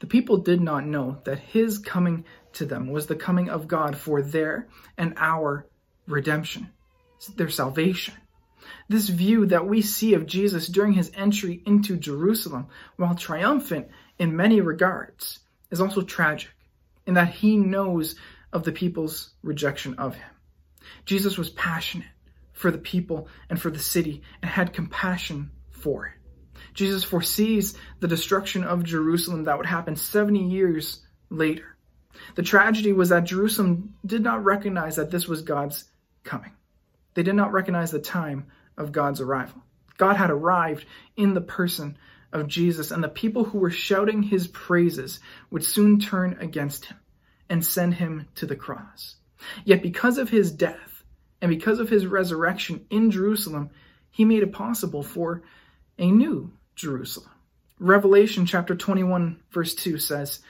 The 0.00 0.06
people 0.06 0.38
did 0.38 0.60
not 0.60 0.86
know 0.86 1.18
that 1.24 1.38
his 1.38 1.78
coming 1.78 2.24
to 2.54 2.66
them 2.66 2.88
was 2.90 3.06
the 3.06 3.16
coming 3.16 3.48
of 3.48 3.68
God 3.68 3.96
for 3.96 4.22
their 4.22 4.68
and 4.98 5.14
our 5.16 5.66
redemption, 6.06 6.70
their 7.36 7.50
salvation. 7.50 8.14
This 8.88 9.08
view 9.08 9.46
that 9.46 9.66
we 9.66 9.82
see 9.82 10.14
of 10.14 10.26
Jesus 10.26 10.66
during 10.68 10.92
his 10.92 11.10
entry 11.14 11.62
into 11.66 11.96
Jerusalem, 11.96 12.68
while 12.96 13.14
triumphant 13.14 13.88
in 14.18 14.36
many 14.36 14.60
regards, 14.60 15.40
is 15.70 15.80
also 15.80 16.02
tragic 16.02 16.50
in 17.06 17.14
that 17.14 17.30
he 17.30 17.56
knows 17.56 18.16
of 18.52 18.64
the 18.64 18.72
people's 18.72 19.30
rejection 19.42 19.94
of 19.94 20.14
him. 20.14 20.30
Jesus 21.04 21.38
was 21.38 21.50
passionate 21.50 22.08
for 22.52 22.70
the 22.70 22.78
people 22.78 23.28
and 23.48 23.60
for 23.60 23.70
the 23.70 23.78
city 23.78 24.22
and 24.42 24.50
had 24.50 24.72
compassion 24.72 25.50
for 25.70 26.06
it. 26.06 26.12
Jesus 26.74 27.04
foresees 27.04 27.76
the 28.00 28.08
destruction 28.08 28.64
of 28.64 28.84
Jerusalem 28.84 29.44
that 29.44 29.56
would 29.56 29.66
happen 29.66 29.96
70 29.96 30.44
years 30.44 31.00
later. 31.30 31.76
The 32.34 32.42
tragedy 32.42 32.92
was 32.92 33.08
that 33.08 33.24
Jerusalem 33.24 33.94
did 34.04 34.22
not 34.22 34.44
recognize 34.44 34.96
that 34.96 35.10
this 35.10 35.26
was 35.26 35.42
God's 35.42 35.84
coming. 36.24 36.52
They 37.14 37.22
did 37.22 37.34
not 37.34 37.52
recognize 37.52 37.90
the 37.90 37.98
time 37.98 38.46
of 38.76 38.92
God's 38.92 39.20
arrival. 39.20 39.62
God 39.96 40.16
had 40.16 40.30
arrived 40.30 40.86
in 41.16 41.34
the 41.34 41.40
person 41.40 41.96
of 42.32 42.46
Jesus, 42.46 42.90
and 42.90 43.02
the 43.02 43.08
people 43.08 43.44
who 43.44 43.58
were 43.58 43.70
shouting 43.70 44.22
his 44.22 44.46
praises 44.48 45.20
would 45.50 45.64
soon 45.64 45.98
turn 45.98 46.36
against 46.40 46.86
him 46.86 46.96
and 47.48 47.64
send 47.64 47.94
him 47.94 48.28
to 48.36 48.46
the 48.46 48.56
cross. 48.56 49.16
Yet, 49.64 49.82
because 49.82 50.18
of 50.18 50.28
his 50.28 50.52
death 50.52 51.02
and 51.40 51.48
because 51.48 51.80
of 51.80 51.88
his 51.88 52.06
resurrection 52.06 52.86
in 52.90 53.10
Jerusalem, 53.10 53.70
he 54.10 54.24
made 54.24 54.42
it 54.42 54.52
possible 54.52 55.02
for 55.02 55.42
a 55.98 56.10
new 56.10 56.52
Jerusalem. 56.74 57.30
Revelation 57.78 58.46
chapter 58.46 58.74
21, 58.74 59.40
verse 59.50 59.74
2 59.74 59.98
says, 59.98 60.40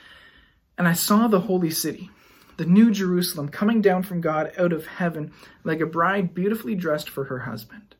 And 0.77 0.87
I 0.87 0.93
saw 0.93 1.27
the 1.27 1.39
holy 1.39 1.69
city, 1.69 2.09
the 2.57 2.65
new 2.65 2.91
Jerusalem, 2.91 3.49
coming 3.49 3.81
down 3.81 4.03
from 4.03 4.21
God 4.21 4.51
out 4.57 4.73
of 4.73 4.85
heaven 4.85 5.31
like 5.63 5.79
a 5.79 5.85
bride 5.85 6.33
beautifully 6.33 6.75
dressed 6.75 7.09
for 7.09 7.25
her 7.25 7.39
husband. 7.39 7.95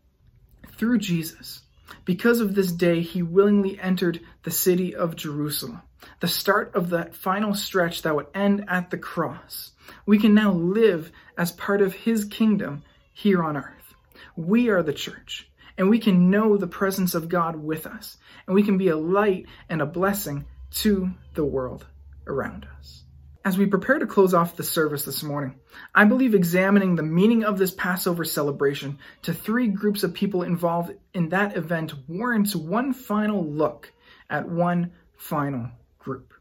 Through 0.77 0.99
Jesus, 0.99 1.61
because 2.05 2.39
of 2.39 2.55
this 2.55 2.71
day, 2.71 3.01
he 3.01 3.21
willingly 3.21 3.79
entered 3.79 4.21
the 4.43 4.51
city 4.51 4.95
of 4.95 5.15
Jerusalem 5.15 5.81
the 6.19 6.27
start 6.27 6.73
of 6.75 6.89
that 6.91 7.15
final 7.15 7.53
stretch 7.53 8.01
that 8.03 8.15
would 8.15 8.27
end 8.33 8.65
at 8.67 8.89
the 8.89 8.97
cross. 8.97 9.71
We 10.05 10.17
can 10.19 10.33
now 10.33 10.51
live 10.53 11.11
as 11.37 11.51
part 11.51 11.81
of 11.81 11.93
his 11.93 12.25
kingdom 12.25 12.83
here 13.13 13.43
on 13.43 13.57
earth. 13.57 13.93
We 14.35 14.69
are 14.69 14.83
the 14.83 14.93
church, 14.93 15.49
and 15.77 15.89
we 15.89 15.99
can 15.99 16.29
know 16.29 16.57
the 16.57 16.67
presence 16.67 17.15
of 17.15 17.29
God 17.29 17.55
with 17.55 17.85
us, 17.85 18.17
and 18.47 18.55
we 18.55 18.63
can 18.63 18.77
be 18.77 18.87
a 18.89 18.97
light 18.97 19.47
and 19.69 19.81
a 19.81 19.85
blessing 19.85 20.45
to 20.71 21.11
the 21.33 21.45
world 21.45 21.85
around 22.27 22.67
us. 22.79 23.00
As 23.43 23.57
we 23.57 23.65
prepare 23.65 23.97
to 23.97 24.05
close 24.05 24.35
off 24.35 24.55
the 24.55 24.63
service 24.63 25.03
this 25.03 25.23
morning, 25.23 25.55
I 25.95 26.05
believe 26.05 26.35
examining 26.35 26.95
the 26.95 27.01
meaning 27.01 27.43
of 27.43 27.57
this 27.57 27.71
Passover 27.71 28.23
celebration 28.23 28.99
to 29.23 29.33
three 29.33 29.67
groups 29.67 30.03
of 30.03 30.13
people 30.13 30.43
involved 30.43 30.93
in 31.15 31.29
that 31.29 31.57
event 31.57 31.93
warrants 32.07 32.55
one 32.55 32.93
final 32.93 33.43
look 33.43 33.91
at 34.29 34.47
one 34.47 34.91
final 35.17 35.71
group. 35.97 36.35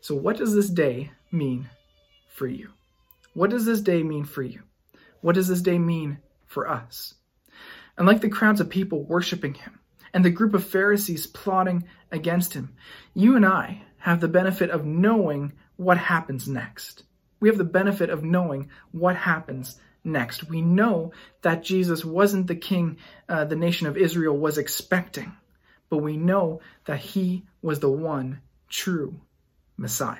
So, 0.00 0.14
what 0.14 0.38
does 0.38 0.54
this 0.54 0.70
day 0.70 1.10
mean 1.30 1.68
for 2.34 2.46
you? 2.46 2.70
What 3.34 3.50
does 3.50 3.66
this 3.66 3.82
day 3.82 4.02
mean 4.02 4.24
for 4.24 4.42
you? 4.42 4.62
What 5.20 5.34
does 5.34 5.48
this 5.48 5.60
day 5.60 5.78
mean 5.78 6.18
for 6.46 6.66
us? 6.66 7.12
And 7.98 8.06
like 8.06 8.22
the 8.22 8.30
crowds 8.30 8.62
of 8.62 8.70
people 8.70 9.04
worshiping 9.04 9.52
him 9.52 9.78
and 10.14 10.24
the 10.24 10.30
group 10.30 10.54
of 10.54 10.66
Pharisees 10.66 11.26
plotting 11.26 11.84
against 12.10 12.54
him, 12.54 12.74
you 13.12 13.36
and 13.36 13.44
I 13.44 13.82
have 13.98 14.20
the 14.20 14.28
benefit 14.28 14.70
of 14.70 14.86
knowing 14.86 15.52
what 15.80 15.96
happens 15.96 16.46
next. 16.46 17.04
We 17.40 17.48
have 17.48 17.56
the 17.56 17.64
benefit 17.64 18.10
of 18.10 18.22
knowing 18.22 18.68
what 18.92 19.16
happens 19.16 19.80
next. 20.04 20.46
We 20.46 20.60
know 20.60 21.12
that 21.40 21.64
Jesus 21.64 22.04
wasn't 22.04 22.48
the 22.48 22.54
king 22.54 22.98
uh, 23.30 23.46
the 23.46 23.56
nation 23.56 23.86
of 23.86 23.96
Israel 23.96 24.36
was 24.36 24.58
expecting, 24.58 25.32
but 25.88 25.96
we 25.96 26.18
know 26.18 26.60
that 26.84 26.98
he 26.98 27.46
was 27.62 27.80
the 27.80 27.90
one 27.90 28.42
true 28.68 29.18
Messiah, 29.78 30.18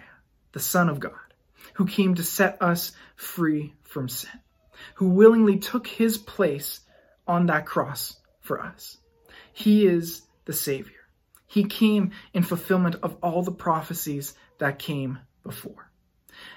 the 0.52 0.60
Son 0.60 0.88
of 0.88 0.98
God, 0.98 1.34
who 1.74 1.86
came 1.86 2.14
to 2.14 2.22
set 2.22 2.56
us 2.62 2.92
free 3.16 3.74
from 3.82 4.08
sin, 4.08 4.40
who 4.94 5.10
willingly 5.10 5.58
took 5.58 5.86
his 5.86 6.16
place 6.16 6.80
on 7.26 7.44
that 7.46 7.66
cross 7.66 8.16
for 8.40 8.62
us. 8.62 8.96
He 9.52 9.86
is 9.86 10.22
the 10.46 10.54
Savior. 10.54 11.04
He 11.46 11.64
came 11.64 12.12
in 12.32 12.44
fulfillment 12.44 12.96
of 13.02 13.18
all 13.22 13.42
the 13.42 13.52
prophecies 13.52 14.34
that 14.56 14.78
came 14.78 15.18
before. 15.42 15.90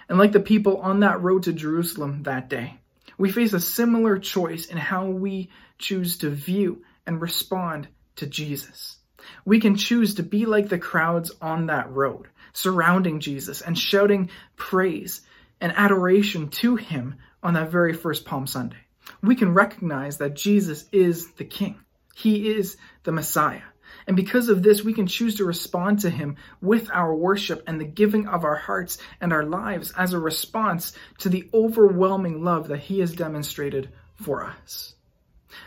And 0.10 0.18
like 0.18 0.32
the 0.32 0.40
people 0.40 0.78
on 0.78 1.02
that 1.02 1.22
road 1.22 1.44
to 1.44 1.54
Jerusalem 1.54 2.24
that 2.24 2.50
day, 2.50 2.80
we 3.18 3.32
face 3.32 3.54
a 3.54 3.60
similar 3.60 4.18
choice 4.18 4.66
in 4.66 4.78
how 4.78 5.08
we 5.08 5.50
choose 5.78 6.18
to 6.20 6.30
view 6.30 6.84
and 7.06 7.22
respond 7.22 7.88
to 8.18 8.26
Jesus. 8.26 8.98
We 9.46 9.60
can 9.60 9.76
choose 9.76 10.16
to 10.16 10.24
be 10.24 10.46
like 10.46 10.70
the 10.70 10.80
crowds 10.80 11.32
on 11.42 11.68
that 11.68 11.92
road, 11.92 12.28
surrounding 12.54 13.20
Jesus 13.20 13.62
and 13.62 13.78
shouting 13.78 14.30
praise 14.56 15.22
and 15.62 15.74
adoration 15.76 16.50
to 16.50 16.76
him 16.76 17.16
on 17.42 17.54
that 17.54 17.72
very 17.72 17.94
first 17.94 18.26
Palm 18.26 18.48
Sunday. 18.48 18.78
We 19.22 19.36
can 19.36 19.54
recognize 19.54 20.18
that 20.18 20.36
Jesus 20.36 20.86
is 20.92 21.32
the 21.32 21.46
King. 21.46 21.80
He 22.16 22.52
is 22.52 22.78
the 23.04 23.12
Messiah. 23.12 23.62
And 24.08 24.16
because 24.16 24.50
of 24.50 24.64
this, 24.64 24.84
we 24.84 24.94
can 24.94 25.08
choose 25.08 25.36
to 25.36 25.46
respond 25.46 26.00
to 26.00 26.10
him 26.10 26.38
with 26.62 26.90
our 26.92 27.14
worship 27.14 27.64
and 27.68 27.80
the 27.80 27.86
giving 27.86 28.28
of 28.28 28.44
our 28.44 28.56
hearts 28.56 28.98
and 29.22 29.32
our 29.32 29.44
lives 29.44 29.94
as 29.98 30.14
a 30.14 30.20
response 30.20 30.94
to 31.20 31.30
the 31.30 31.50
overwhelming 31.54 32.44
love 32.44 32.68
that 32.68 32.80
he 32.80 33.00
has 33.00 33.14
demonstrated 33.14 33.90
for 34.16 34.46
us. 34.46 34.96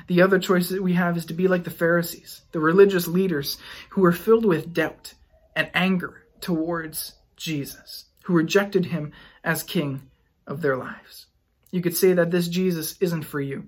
The 0.08 0.22
other 0.22 0.38
choice 0.38 0.68
that 0.70 0.82
we 0.82 0.94
have 0.94 1.16
is 1.16 1.26
to 1.26 1.34
be 1.34 1.48
like 1.48 1.64
the 1.64 1.70
Pharisees, 1.70 2.42
the 2.52 2.60
religious 2.60 3.06
leaders 3.06 3.58
who 3.90 4.02
were 4.02 4.12
filled 4.12 4.44
with 4.44 4.74
doubt 4.74 5.14
and 5.54 5.70
anger 5.74 6.24
towards 6.40 7.14
Jesus, 7.36 8.06
who 8.24 8.34
rejected 8.34 8.86
him 8.86 9.12
as 9.44 9.62
king 9.62 10.02
of 10.46 10.60
their 10.60 10.76
lives. 10.76 11.26
You 11.70 11.82
could 11.82 11.96
say 11.96 12.12
that 12.14 12.30
this 12.30 12.48
Jesus 12.48 12.96
isn't 13.00 13.22
for 13.22 13.40
you. 13.40 13.66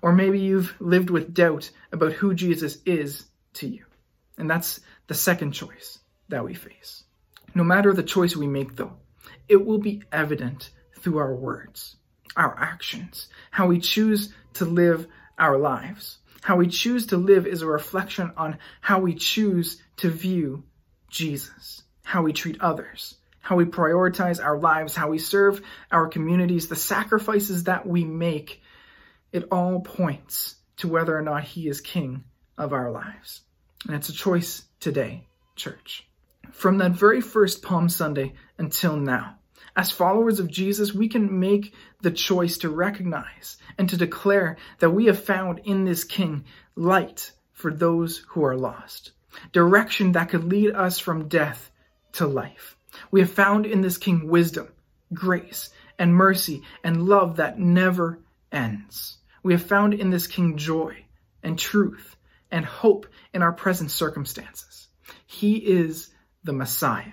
Or 0.00 0.12
maybe 0.12 0.40
you've 0.40 0.74
lived 0.80 1.10
with 1.10 1.34
doubt 1.34 1.70
about 1.90 2.12
who 2.12 2.34
Jesus 2.34 2.78
is 2.86 3.26
to 3.54 3.68
you. 3.68 3.84
And 4.38 4.48
that's 4.48 4.80
the 5.06 5.14
second 5.14 5.52
choice 5.52 5.98
that 6.28 6.44
we 6.44 6.54
face. 6.54 7.04
No 7.54 7.64
matter 7.64 7.92
the 7.92 8.02
choice 8.02 8.34
we 8.34 8.46
make, 8.46 8.76
though, 8.76 8.96
it 9.48 9.64
will 9.64 9.78
be 9.78 10.02
evident 10.10 10.70
through 10.98 11.18
our 11.18 11.34
words, 11.34 11.96
our 12.36 12.56
actions, 12.58 13.28
how 13.50 13.66
we 13.66 13.80
choose 13.80 14.32
to 14.54 14.64
live 14.64 15.06
our 15.38 15.58
lives. 15.58 16.18
How 16.42 16.56
we 16.56 16.66
choose 16.66 17.06
to 17.08 17.16
live 17.16 17.46
is 17.46 17.62
a 17.62 17.66
reflection 17.66 18.32
on 18.36 18.58
how 18.80 19.00
we 19.00 19.14
choose 19.14 19.80
to 19.98 20.10
view 20.10 20.64
Jesus, 21.08 21.82
how 22.02 22.22
we 22.22 22.32
treat 22.32 22.60
others, 22.60 23.16
how 23.40 23.56
we 23.56 23.64
prioritize 23.64 24.42
our 24.42 24.58
lives, 24.58 24.96
how 24.96 25.10
we 25.10 25.18
serve 25.18 25.62
our 25.90 26.08
communities, 26.08 26.68
the 26.68 26.76
sacrifices 26.76 27.64
that 27.64 27.86
we 27.86 28.04
make. 28.04 28.60
It 29.30 29.48
all 29.52 29.80
points 29.80 30.56
to 30.78 30.88
whether 30.88 31.16
or 31.16 31.22
not 31.22 31.44
He 31.44 31.68
is 31.68 31.80
King 31.80 32.24
of 32.58 32.72
our 32.72 32.90
lives. 32.90 33.42
And 33.86 33.96
it's 33.96 34.08
a 34.08 34.12
choice 34.12 34.64
today, 34.80 35.26
church. 35.56 36.06
From 36.52 36.78
that 36.78 36.92
very 36.92 37.20
first 37.20 37.62
Palm 37.62 37.88
Sunday 37.88 38.34
until 38.58 38.96
now, 38.96 39.38
as 39.74 39.90
followers 39.90 40.38
of 40.38 40.50
Jesus, 40.50 40.92
we 40.92 41.08
can 41.08 41.40
make 41.40 41.74
the 42.02 42.10
choice 42.10 42.58
to 42.58 42.68
recognize 42.68 43.56
and 43.78 43.88
to 43.88 43.96
declare 43.96 44.56
that 44.78 44.90
we 44.90 45.06
have 45.06 45.24
found 45.24 45.60
in 45.64 45.84
this 45.84 46.04
King 46.04 46.44
light 46.76 47.32
for 47.52 47.72
those 47.72 48.18
who 48.28 48.44
are 48.44 48.56
lost, 48.56 49.12
direction 49.52 50.12
that 50.12 50.28
could 50.28 50.44
lead 50.44 50.74
us 50.74 50.98
from 50.98 51.28
death 51.28 51.70
to 52.12 52.26
life. 52.26 52.76
We 53.10 53.20
have 53.20 53.30
found 53.30 53.64
in 53.64 53.80
this 53.80 53.96
King 53.96 54.28
wisdom, 54.28 54.68
grace, 55.14 55.70
and 55.98 56.14
mercy 56.14 56.62
and 56.84 57.08
love 57.08 57.36
that 57.36 57.58
never 57.58 58.18
ends. 58.50 59.18
We 59.42 59.54
have 59.54 59.62
found 59.62 59.94
in 59.94 60.10
this 60.10 60.26
King 60.26 60.56
joy 60.56 61.04
and 61.42 61.58
truth 61.58 62.11
and 62.52 62.64
hope 62.64 63.06
in 63.34 63.42
our 63.42 63.52
present 63.52 63.90
circumstances. 63.90 64.88
He 65.26 65.56
is 65.56 66.10
the 66.44 66.52
Messiah 66.52 67.12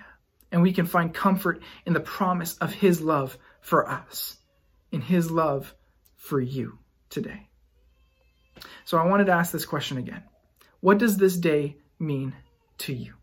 and 0.52 0.62
we 0.62 0.73
can 0.73 0.86
find 0.86 1.13
comfort 1.13 1.62
in 1.86 1.93
the 1.93 1.99
promise 1.99 2.58
of 2.58 2.73
His 2.73 3.02
love 3.02 3.38
for 3.62 3.89
us, 3.89 4.38
in 4.91 5.02
His 5.02 5.30
love 5.32 5.73
for 6.15 6.39
you 6.39 6.80
today. 7.10 7.47
So 8.86 8.97
I 8.97 9.06
wanted 9.06 9.25
to 9.25 9.34
ask 9.34 9.52
this 9.52 9.65
question 9.65 9.97
again. 9.97 10.23
What 10.82 10.97
does 10.97 11.17
this 11.17 11.38
day 11.38 11.78
mean 11.99 12.36
to 12.80 12.93
you? 12.93 13.13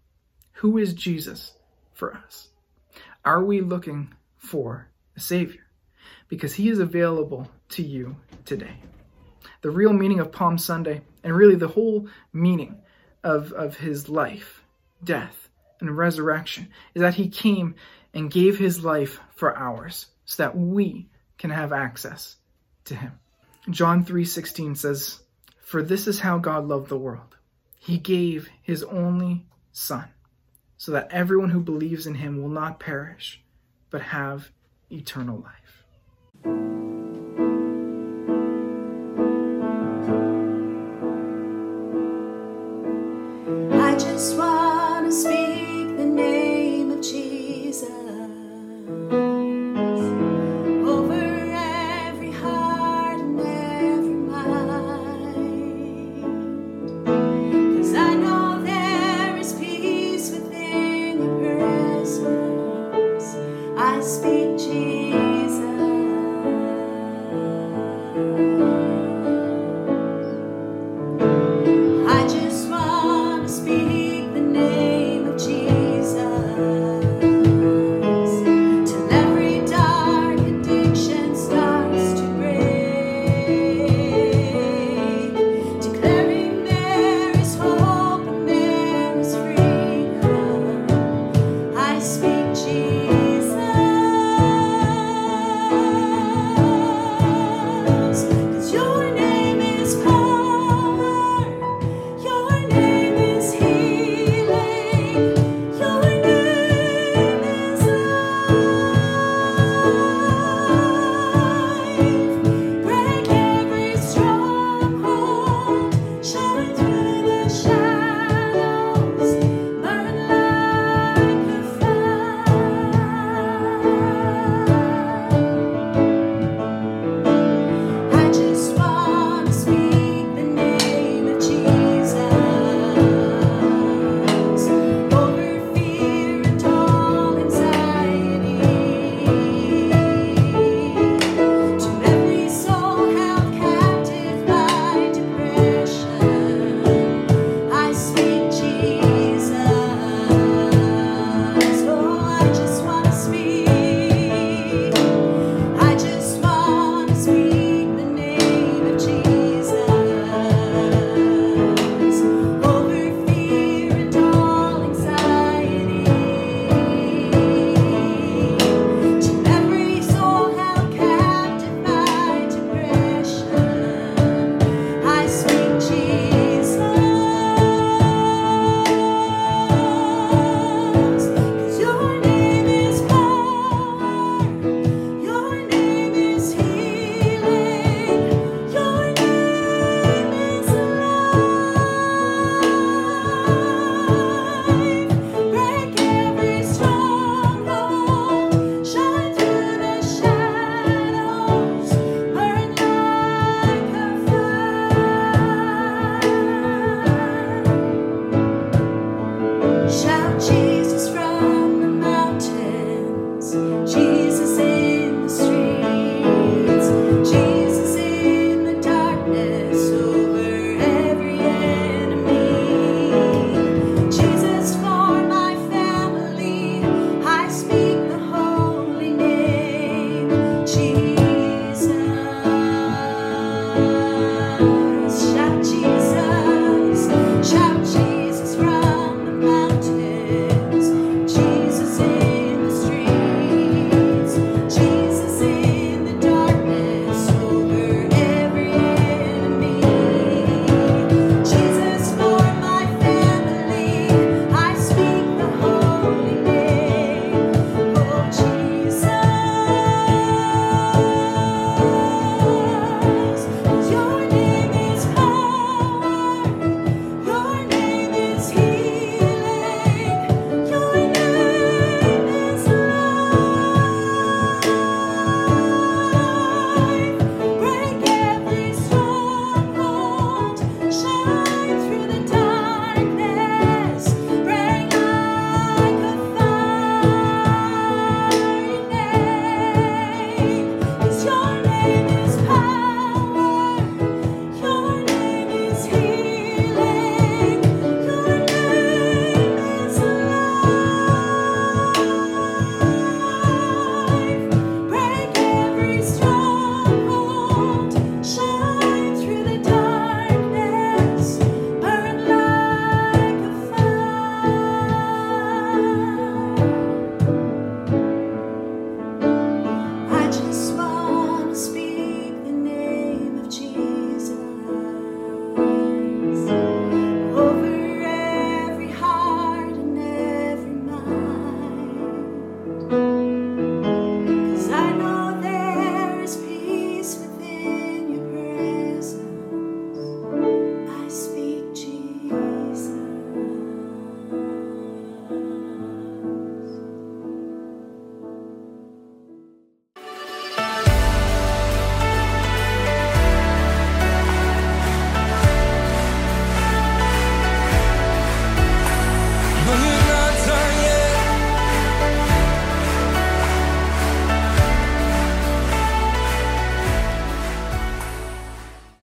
Who 0.52 0.78
is 0.78 0.94
Jesus 0.94 1.52
for 1.92 2.14
us? 2.14 2.48
Are 3.24 3.42
we 3.42 3.60
looking 3.60 4.14
for 4.36 4.88
a 5.16 5.20
Savior? 5.20 5.66
Because 6.28 6.54
He 6.54 6.68
is 6.68 6.78
available 6.78 7.50
to 7.70 7.82
you 7.82 8.16
today. 8.44 8.76
The 9.66 9.72
real 9.72 9.92
meaning 9.92 10.20
of 10.20 10.30
Palm 10.30 10.58
Sunday, 10.58 11.02
and 11.24 11.34
really 11.34 11.56
the 11.56 11.66
whole 11.66 12.06
meaning 12.32 12.76
of, 13.24 13.52
of 13.52 13.76
His 13.76 14.08
life, 14.08 14.62
death, 15.02 15.48
and 15.80 15.98
resurrection 15.98 16.68
is 16.94 17.00
that 17.00 17.16
he 17.16 17.28
came 17.28 17.74
and 18.14 18.30
gave 18.30 18.58
his 18.58 18.84
life 18.84 19.18
for 19.34 19.58
ours 19.58 20.06
so 20.24 20.44
that 20.44 20.56
we 20.56 21.08
can 21.36 21.50
have 21.50 21.72
access 21.72 22.36
to 22.84 22.94
him. 22.94 23.18
John 23.68 24.04
3:16 24.04 24.76
says, 24.76 25.18
"For 25.58 25.82
this 25.82 26.06
is 26.06 26.20
how 26.20 26.38
God 26.38 26.68
loved 26.68 26.88
the 26.88 26.96
world. 26.96 27.36
He 27.76 27.98
gave 27.98 28.48
his 28.62 28.84
only 28.84 29.46
son 29.72 30.10
so 30.76 30.92
that 30.92 31.10
everyone 31.10 31.50
who 31.50 31.60
believes 31.60 32.06
in 32.06 32.14
him 32.14 32.40
will 32.40 32.50
not 32.50 32.78
perish 32.78 33.42
but 33.90 34.02
have 34.02 34.52
eternal 34.92 35.40
life." 35.40 36.75